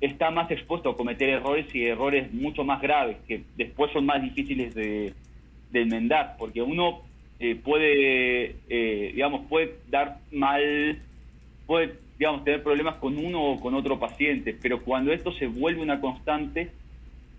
está 0.00 0.30
más 0.30 0.50
expuesto 0.50 0.88
a 0.88 0.96
cometer 0.96 1.28
errores 1.28 1.66
y 1.74 1.84
errores 1.84 2.32
mucho 2.32 2.64
más 2.64 2.80
graves, 2.80 3.18
que 3.28 3.42
después 3.54 3.92
son 3.92 4.06
más 4.06 4.22
difíciles 4.22 4.74
de, 4.74 5.12
enmendar, 5.74 6.36
porque 6.38 6.62
uno 6.62 7.02
eh, 7.38 7.54
puede, 7.54 8.56
eh, 8.70 9.10
digamos, 9.12 9.46
puede 9.46 9.74
dar 9.90 10.20
mal, 10.32 10.98
puede, 11.66 11.96
digamos, 12.18 12.44
tener 12.44 12.62
problemas 12.62 12.96
con 12.96 13.18
uno 13.18 13.42
o 13.42 13.60
con 13.60 13.74
otro 13.74 13.98
paciente, 13.98 14.56
pero 14.62 14.80
cuando 14.80 15.12
esto 15.12 15.32
se 15.32 15.46
vuelve 15.46 15.82
una 15.82 16.00
constante, 16.00 16.70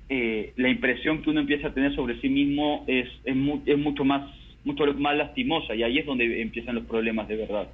eh, 0.09 0.53
la 0.55 0.69
impresión 0.69 1.23
que 1.23 1.31
uno 1.31 1.39
empieza 1.39 1.69
a 1.69 1.73
tener 1.73 1.95
sobre 1.95 2.21
sí 2.21 2.29
mismo 2.29 2.83
es, 2.85 3.09
es, 3.23 3.35
mu 3.35 3.59
es 3.65 3.77
mucho 3.79 4.05
más 4.05 4.21
mucho 4.63 4.85
más 4.93 5.15
lastimosa 5.15 5.73
y 5.73 5.81
ahí 5.81 5.97
es 5.97 6.05
donde 6.05 6.41
empiezan 6.41 6.75
los 6.75 6.85
problemas 6.85 7.27
de 7.27 7.37
verdad. 7.37 7.69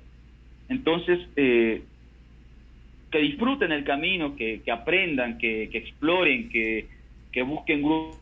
Entonces, 0.70 1.20
eh, 1.36 1.82
que 3.12 3.20
disfruten 3.20 3.72
el 3.72 3.84
camino, 3.84 4.36
que, 4.36 4.62
aprendan, 4.72 5.38
que, 5.38 5.64
exploren, 5.64 6.50
que, 6.50 6.88
que 7.32 7.42
busquen 7.44 7.82
grupos 7.82 8.18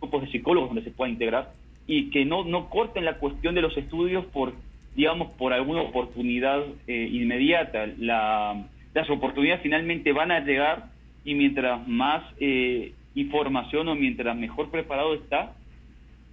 grupos 0.00 0.22
de 0.22 0.30
psicólogos 0.30 0.70
donde 0.70 0.84
se 0.84 0.90
pueda 0.90 1.10
integrar 1.10 1.52
y 1.86 2.10
que 2.10 2.24
no, 2.24 2.44
no 2.44 2.70
corten 2.70 3.04
la 3.04 3.18
cuestión 3.18 3.54
de 3.54 3.62
los 3.62 3.76
estudios 3.76 4.24
por, 4.26 4.54
digamos, 4.96 5.32
por 5.32 5.52
alguna 5.52 5.82
oportunidad 5.82 6.64
eh, 6.86 7.08
inmediata. 7.12 7.86
La, 7.98 8.64
las 8.94 9.10
oportunidades 9.10 9.62
finalmente 9.62 10.12
van 10.12 10.30
a 10.30 10.40
llegar 10.40 10.86
y 11.24 11.34
mientras 11.34 11.86
más 11.86 12.24
eh, 12.38 12.92
información 13.14 13.88
o 13.88 13.94
mientras 13.94 14.36
mejor 14.36 14.70
preparado 14.70 15.14
está, 15.14 15.54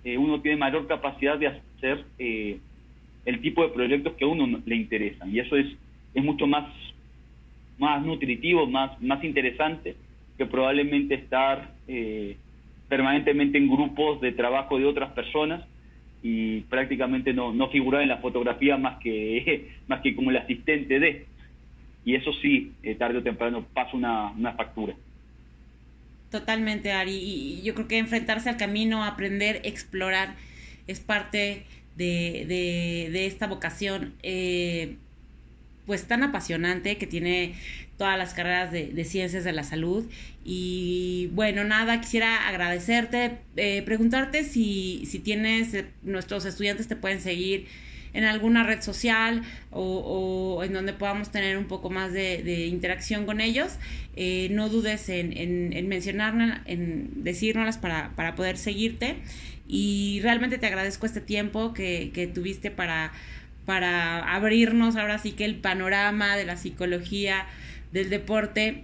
eh, 0.03 0.17
uno 0.17 0.41
tiene 0.41 0.57
mayor 0.57 0.87
capacidad 0.87 1.37
de 1.37 1.47
hacer 1.47 2.05
eh, 2.19 2.59
el 3.27 3.41
tipo 3.41 3.61
de 3.61 3.73
proyectos 3.73 4.13
que 4.13 4.23
a 4.23 4.27
uno 4.29 4.61
le 4.65 4.75
interesan. 4.75 5.35
Y 5.35 5.39
eso 5.39 5.57
es, 5.57 5.67
es 6.13 6.23
mucho 6.23 6.47
más, 6.47 6.65
más 7.77 8.03
nutritivo, 8.05 8.65
más, 8.65 8.99
más 9.01 9.21
interesante 9.21 9.97
que 10.37 10.45
probablemente 10.45 11.15
estar 11.15 11.73
eh, 11.89 12.37
permanentemente 12.87 13.57
en 13.57 13.67
grupos 13.67 14.21
de 14.21 14.31
trabajo 14.31 14.79
de 14.79 14.85
otras 14.85 15.11
personas 15.11 15.65
y 16.23 16.61
prácticamente 16.61 17.34
no, 17.34 17.53
no 17.53 17.69
figurar 17.69 18.01
en 18.01 18.07
la 18.07 18.19
fotografía 18.19 18.78
más 18.78 18.97
que, 18.99 19.71
más 19.88 19.99
que 19.99 20.15
como 20.15 20.32
el 20.32 20.38
asistente 20.38 20.97
de. 20.97 21.25
Y 22.05 22.15
eso 22.15 22.32
sí, 22.41 22.71
eh, 22.82 22.95
tarde 22.95 23.17
o 23.17 23.23
temprano 23.23 23.65
pasa 23.73 23.97
una, 23.97 24.32
una 24.32 24.53
factura. 24.53 24.95
Totalmente, 26.32 26.93
Ari. 26.93 27.11
Y 27.11 27.61
yo 27.61 27.73
creo 27.73 27.89
que 27.89 27.97
enfrentarse 27.97 28.49
al 28.49 28.55
camino, 28.55 29.03
aprender, 29.03 29.59
explorar, 29.65 30.36
es 30.88 31.01
parte 31.01 31.65
de, 31.98 32.45
de, 32.48 33.10
de 33.12 33.26
esta 33.26 33.48
vocación. 33.48 34.14
Eh, 34.24 34.98
pues 35.88 36.04
tan 36.04 36.22
apasionante 36.22 36.98
que 36.98 37.08
tiene 37.08 37.56
todas 37.98 38.18
las 38.18 38.34
carreras 38.34 38.72
de, 38.72 39.06
ciencias 39.06 39.43
de 39.43 39.54
la 39.54 39.64
salud. 39.64 40.06
Y 40.45 41.30
bueno, 41.34 41.64
nada, 41.64 42.00
quisiera 42.00 42.48
agradecerte, 42.48 43.39
eh, 43.56 43.82
preguntarte 43.84 44.43
si, 44.43 45.06
si 45.08 45.20
tienes, 45.20 45.74
eh, 45.74 45.86
nuestros 46.04 46.45
estudiantes 46.45 46.88
te 46.88 46.95
pueden 46.95 47.22
seguir 47.22 47.66
en 48.14 48.24
alguna 48.24 48.64
red 48.64 48.82
social 48.82 49.43
o, 49.72 50.62
en 50.64 50.74
donde 50.74 50.93
podamos 50.93 51.32
tener 51.32 51.58
un 51.58 51.66
poco 51.66 51.89
más 51.89 52.14
de, 52.14 52.68
interacción 52.68 53.26
con 53.26 53.41
ellos, 53.41 53.74
eh, 54.16 54.48
no 54.52 54.70
dudes 54.70 55.10
en, 55.10 55.38
en, 55.38 55.74
en 55.74 55.88
mencionarlas, 55.88 56.62
en 56.66 57.24
decírnoslas 57.24 57.78
para, 57.78 58.12
para 58.16 58.36
poder 58.36 58.58
seguirte. 58.58 59.18
Y 59.68 60.20
realmente 60.22 60.57
te 60.57 60.68
agradezco 60.68 61.05
este 61.05 61.22
tiempo 61.22 61.74
que, 61.74 62.11
que 62.13 62.28
tuviste 62.28 62.72
para, 62.72 63.11
para 63.65 64.34
abrirnos 64.34 64.95
ahora 64.95 65.20
sí 65.20 65.34
que 65.34 65.45
el 65.45 65.55
panorama 65.55 66.38
de 66.38 66.45
la 66.45 66.57
psicología 66.57 67.45
del 67.91 68.09
deporte 68.09 68.84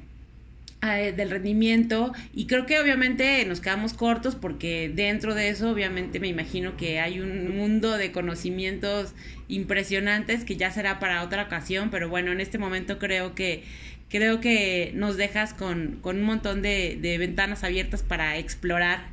eh, 0.85 1.13
del 1.15 1.29
rendimiento 1.29 2.11
y 2.33 2.45
creo 2.45 2.65
que 2.65 2.77
obviamente 2.77 3.45
nos 3.45 3.61
quedamos 3.61 3.93
cortos 3.93 4.35
porque 4.35 4.91
dentro 4.93 5.33
de 5.33 5.47
eso 5.47 5.71
obviamente 5.71 6.19
me 6.19 6.27
imagino 6.27 6.75
que 6.75 6.99
hay 6.99 7.21
un 7.21 7.55
mundo 7.55 7.95
de 7.97 8.11
conocimientos 8.11 9.13
impresionantes 9.47 10.43
que 10.43 10.57
ya 10.57 10.71
será 10.71 10.99
para 10.99 11.23
otra 11.23 11.43
ocasión 11.43 11.89
pero 11.89 12.09
bueno 12.09 12.33
en 12.33 12.41
este 12.41 12.57
momento 12.57 12.99
creo 12.99 13.33
que 13.33 13.63
creo 14.09 14.41
que 14.41 14.91
nos 14.93 15.15
dejas 15.15 15.53
con, 15.53 15.99
con 16.01 16.17
un 16.17 16.23
montón 16.23 16.61
de, 16.61 16.97
de, 17.01 17.17
ventanas 17.17 17.63
abiertas 17.63 18.03
para 18.03 18.37
explorar 18.37 19.05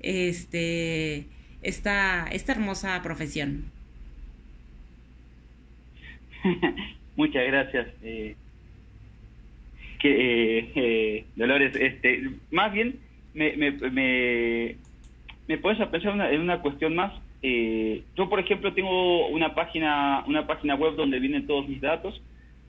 este 0.00 1.26
esta, 1.62 2.26
esta 2.28 2.52
hermosa 2.52 3.00
profesión 3.02 3.64
muchas 7.16 7.46
gracias 7.46 7.88
eh 8.02 8.36
que 10.00 10.58
eh, 10.58 10.72
eh, 10.74 11.24
Dolores, 11.36 11.76
este, 11.76 12.30
más 12.50 12.72
bien 12.72 12.98
me, 13.34 13.56
me, 13.56 13.70
me, 13.70 14.76
me 15.46 15.58
puedes 15.58 15.86
pensar 15.88 16.12
una, 16.12 16.30
en 16.30 16.40
una 16.40 16.60
cuestión 16.60 16.96
más. 16.96 17.12
Eh, 17.42 18.02
yo, 18.16 18.28
por 18.28 18.40
ejemplo, 18.40 18.72
tengo 18.72 19.28
una 19.28 19.54
página, 19.54 20.24
una 20.26 20.46
página 20.46 20.74
web 20.74 20.96
donde 20.96 21.20
vienen 21.20 21.46
todos 21.46 21.68
mis 21.68 21.80
datos. 21.80 22.20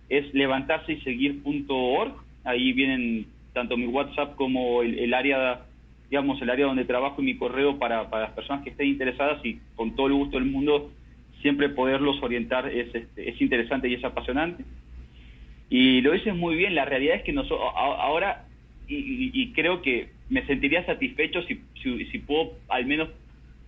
Es 0.10 0.32
levantarse 0.34 0.94
y 0.94 1.02
seguir.org. 1.02 2.14
Ahí 2.44 2.74
vienen 2.74 3.26
tanto 3.54 3.78
mi 3.78 3.88
WhatsApp 3.88 4.36
como 4.36 4.82
el, 4.82 5.14
área, 5.14 5.62
digamos, 6.12 6.42
el 6.42 6.50
área 6.50 6.66
donde 6.66 6.84
trabajo 6.84 7.22
y 7.22 7.26
mi 7.26 7.38
correo 7.38 7.80
para, 7.80 8.10
para 8.10 8.24
las 8.24 8.34
personas 8.34 8.66
que 8.66 8.72
estén 8.72 8.88
interesadas 8.88 9.44
y 9.46 9.60
con 9.78 9.96
todo 9.96 10.08
el 10.08 10.14
gusto 10.14 10.38
del 10.38 10.46
mundo 10.46 10.92
siempre 11.42 11.70
poderlos 11.70 12.22
orientar 12.22 12.68
es, 12.68 12.94
este, 12.94 13.30
es 13.30 13.40
interesante 13.40 13.88
y 13.88 13.94
es 13.94 14.04
apasionante. 14.04 14.66
Y 15.70 16.02
lo 16.02 16.12
dices 16.12 16.36
muy 16.36 16.58
bien, 16.58 16.76
la 16.76 16.84
realidad 16.84 17.16
es 17.16 17.24
que 17.24 17.32
nosotros 17.32 17.62
ahora, 17.76 18.44
y, 18.90 19.54
creo 19.54 19.82
que 19.82 20.10
me 20.30 20.46
sentiría 20.48 20.86
satisfecho 20.86 21.44
si, 21.44 21.62
si, 21.82 22.20
puedo 22.20 22.56
al 22.68 22.86
menos 22.86 23.08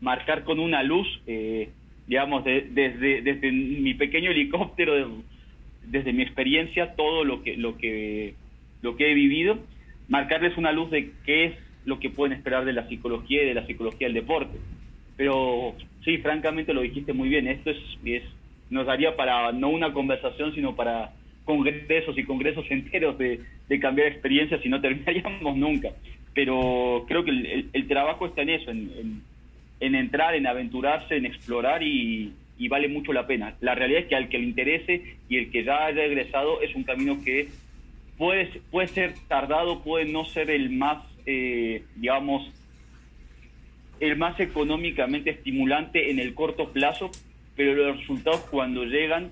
marcar 0.02 0.44
con 0.44 0.60
una 0.60 0.84
luz, 0.84 1.08
eh, 1.28 1.70
digamos, 2.08 2.44
desde, 2.44 3.22
desde 3.22 3.52
mi 3.54 3.94
pequeño 3.94 4.32
helicóptero, 4.32 5.24
desde 5.86 6.12
mi 6.12 6.24
experiencia, 6.24 6.94
todo 6.96 7.24
lo 7.24 7.42
que, 7.42 7.56
lo, 7.56 7.78
que, 7.78 8.36
lo 8.82 8.98
que 8.98 9.12
he 9.12 9.14
vivido, 9.14 9.60
marcarles 10.10 10.58
una 10.58 10.74
luz 10.74 10.92
de 10.92 11.12
qué 11.26 11.46
es 11.46 11.54
lo 11.86 12.00
que 12.00 12.10
pueden 12.10 12.38
esperar 12.38 12.66
de 12.66 12.74
la 12.74 12.88
psicología 12.88 13.44
y 13.44 13.48
de 13.48 13.54
la 13.54 13.66
psicología 13.66 14.08
del 14.08 14.16
deporte. 14.16 14.58
Pero 15.18 15.76
sí, 16.04 16.18
francamente 16.18 16.74
lo 16.74 16.82
dijiste 16.82 17.14
muy 17.14 17.30
bien, 17.30 17.48
esto 17.48 17.70
es, 17.70 17.78
es 18.06 18.24
nos 18.70 18.86
daría 18.86 19.16
para 19.16 19.52
no 19.52 19.70
una 19.70 19.94
conversación, 19.94 20.54
sino 20.54 20.76
para 20.76 21.14
congresos 21.46 22.18
y 22.18 22.24
congresos 22.24 22.66
enteros 22.70 23.18
de, 23.18 23.40
cambiar 23.80 24.08
experiencias 24.08 24.64
y 24.64 24.70
no 24.70 24.82
terminaríamos 24.82 25.56
nunca. 25.56 25.90
Pero 26.34 27.06
creo 27.08 27.24
que 27.24 27.70
el, 27.74 27.88
trabajo 27.88 28.26
está 28.26 28.42
en 28.42 28.50
eso, 28.50 28.72
en, 28.72 29.22
entrar, 29.80 30.36
en 30.36 30.48
aventurarse, 30.48 31.16
en 31.16 31.26
explorar 31.26 31.84
y, 31.84 32.34
vale 32.70 32.88
mucho 32.88 33.14
la 33.14 33.28
pena. 33.28 33.56
La 33.60 33.76
realidad 33.76 34.04
es 34.04 34.08
que 34.08 34.16
al 34.16 34.30
que 34.30 34.40
le 34.40 34.46
interese 34.46 35.18
y 35.28 35.38
el 35.38 35.52
que 35.52 35.64
ya 35.64 35.86
haya 35.86 36.06
egresado 36.06 36.62
es 36.62 36.74
un 36.76 36.84
camino 36.84 37.18
que 37.24 37.50
puede, 38.18 38.62
puede 38.72 38.88
ser 38.88 39.14
tardado, 39.28 39.84
puede 39.84 40.06
no 40.06 40.24
ser 40.26 40.50
el 40.50 40.70
más, 40.70 41.04
eh, 41.26 41.84
digamos, 41.96 42.52
el 44.00 44.18
más 44.18 44.40
económicamente 44.40 45.30
estimulante 45.30 46.12
en 46.12 46.20
el 46.20 46.34
corto 46.34 46.72
plazo, 46.72 47.12
pero 47.56 47.74
los 47.76 48.00
resultados 48.00 48.42
cuando 48.52 48.84
llegan 48.86 49.32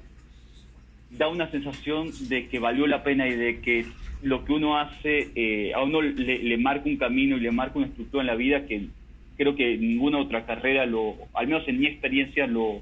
da 1.10 1.28
una 1.28 1.52
sensación 1.52 2.10
de 2.30 2.48
que 2.48 2.60
valió 2.60 2.88
la 2.88 3.04
pena 3.04 3.28
y 3.28 3.36
de 3.36 3.60
que 3.60 3.86
lo 4.22 4.46
que 4.46 4.54
uno 4.54 4.78
hace 4.78 5.30
eh, 5.36 5.74
a 5.74 5.84
uno 5.84 6.02
le, 6.02 6.58
marca 6.58 6.88
un 6.88 6.98
camino 6.98 7.38
y 7.38 7.42
le 7.42 7.52
marca 7.52 7.80
una 7.80 7.88
estructura 7.88 8.22
en 8.22 8.28
la 8.28 8.36
vida 8.36 8.66
que 8.66 8.88
creo 9.36 9.56
que 9.56 9.78
ninguna 9.78 10.20
otra 10.20 10.46
carrera, 10.46 10.86
lo, 10.86 11.16
al 11.34 11.48
menos 11.48 11.68
en 11.68 11.80
mi 11.80 11.88
experiencia, 11.88 12.48
lo, 12.48 12.82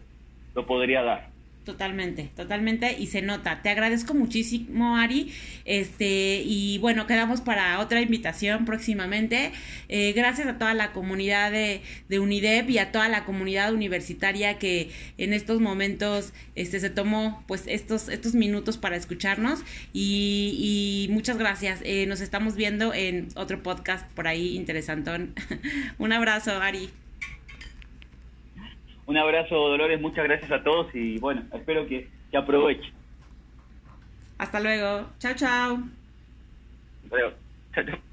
lo 0.54 0.66
podría 0.66 1.02
dar. 1.02 1.30
Totalmente, 1.70 2.32
totalmente 2.36 2.96
y 2.98 3.06
se 3.06 3.22
nota. 3.22 3.62
Te 3.62 3.70
agradezco 3.70 4.16
muchísimo, 4.16 4.98
Ari. 4.98 5.32
Este, 5.66 6.42
y 6.44 6.80
bueno, 6.80 7.06
quedamos 7.06 7.42
para 7.42 7.80
otra 7.80 8.02
invitación 8.02 8.66
próximamente. 8.66 9.52
Eh, 9.88 10.14
gracias 10.14 10.48
a 10.48 10.58
toda 10.58 10.74
la 10.74 10.94
comunidad 10.94 11.52
de, 11.52 11.84
de, 12.08 12.20
UNIDEP 12.20 12.72
y 12.72 12.80
a 12.80 12.92
toda 12.92 13.08
la 13.08 13.24
comunidad 13.24 13.72
universitaria 13.72 14.58
que 14.58 14.90
en 15.20 15.32
estos 15.32 15.62
momentos 15.62 16.34
este, 16.56 16.80
se 16.80 16.90
tomó 16.90 17.44
pues 17.48 17.66
estos, 17.68 18.10
estos 18.10 18.34
minutos 18.34 18.80
para 18.80 18.96
escucharnos. 18.96 19.60
Y, 19.94 21.06
y 21.08 21.14
muchas 21.14 21.38
gracias. 21.38 21.82
Eh, 21.84 22.08
nos 22.08 22.20
estamos 22.20 22.56
viendo 22.56 22.96
en 22.96 23.28
otro 23.36 23.62
podcast 23.62 24.10
por 24.14 24.28
ahí 24.28 24.56
interesantón. 24.56 25.36
Un 26.00 26.14
abrazo, 26.14 26.60
Ari. 26.60 26.90
Un 29.10 29.18
abrazo, 29.18 29.56
Dolores, 29.56 30.00
muchas 30.00 30.24
gracias 30.26 30.52
a 30.52 30.64
todos 30.64 30.94
y 30.94 31.18
bueno, 31.18 31.42
espero 31.52 31.88
que, 31.88 32.08
que 32.30 32.38
aprovechen. 32.38 32.94
Hasta 34.38 34.60
luego. 34.60 35.10
Chao, 35.18 35.34
chao. 35.34 35.80
Chao, 37.74 37.86
chao. 37.86 38.09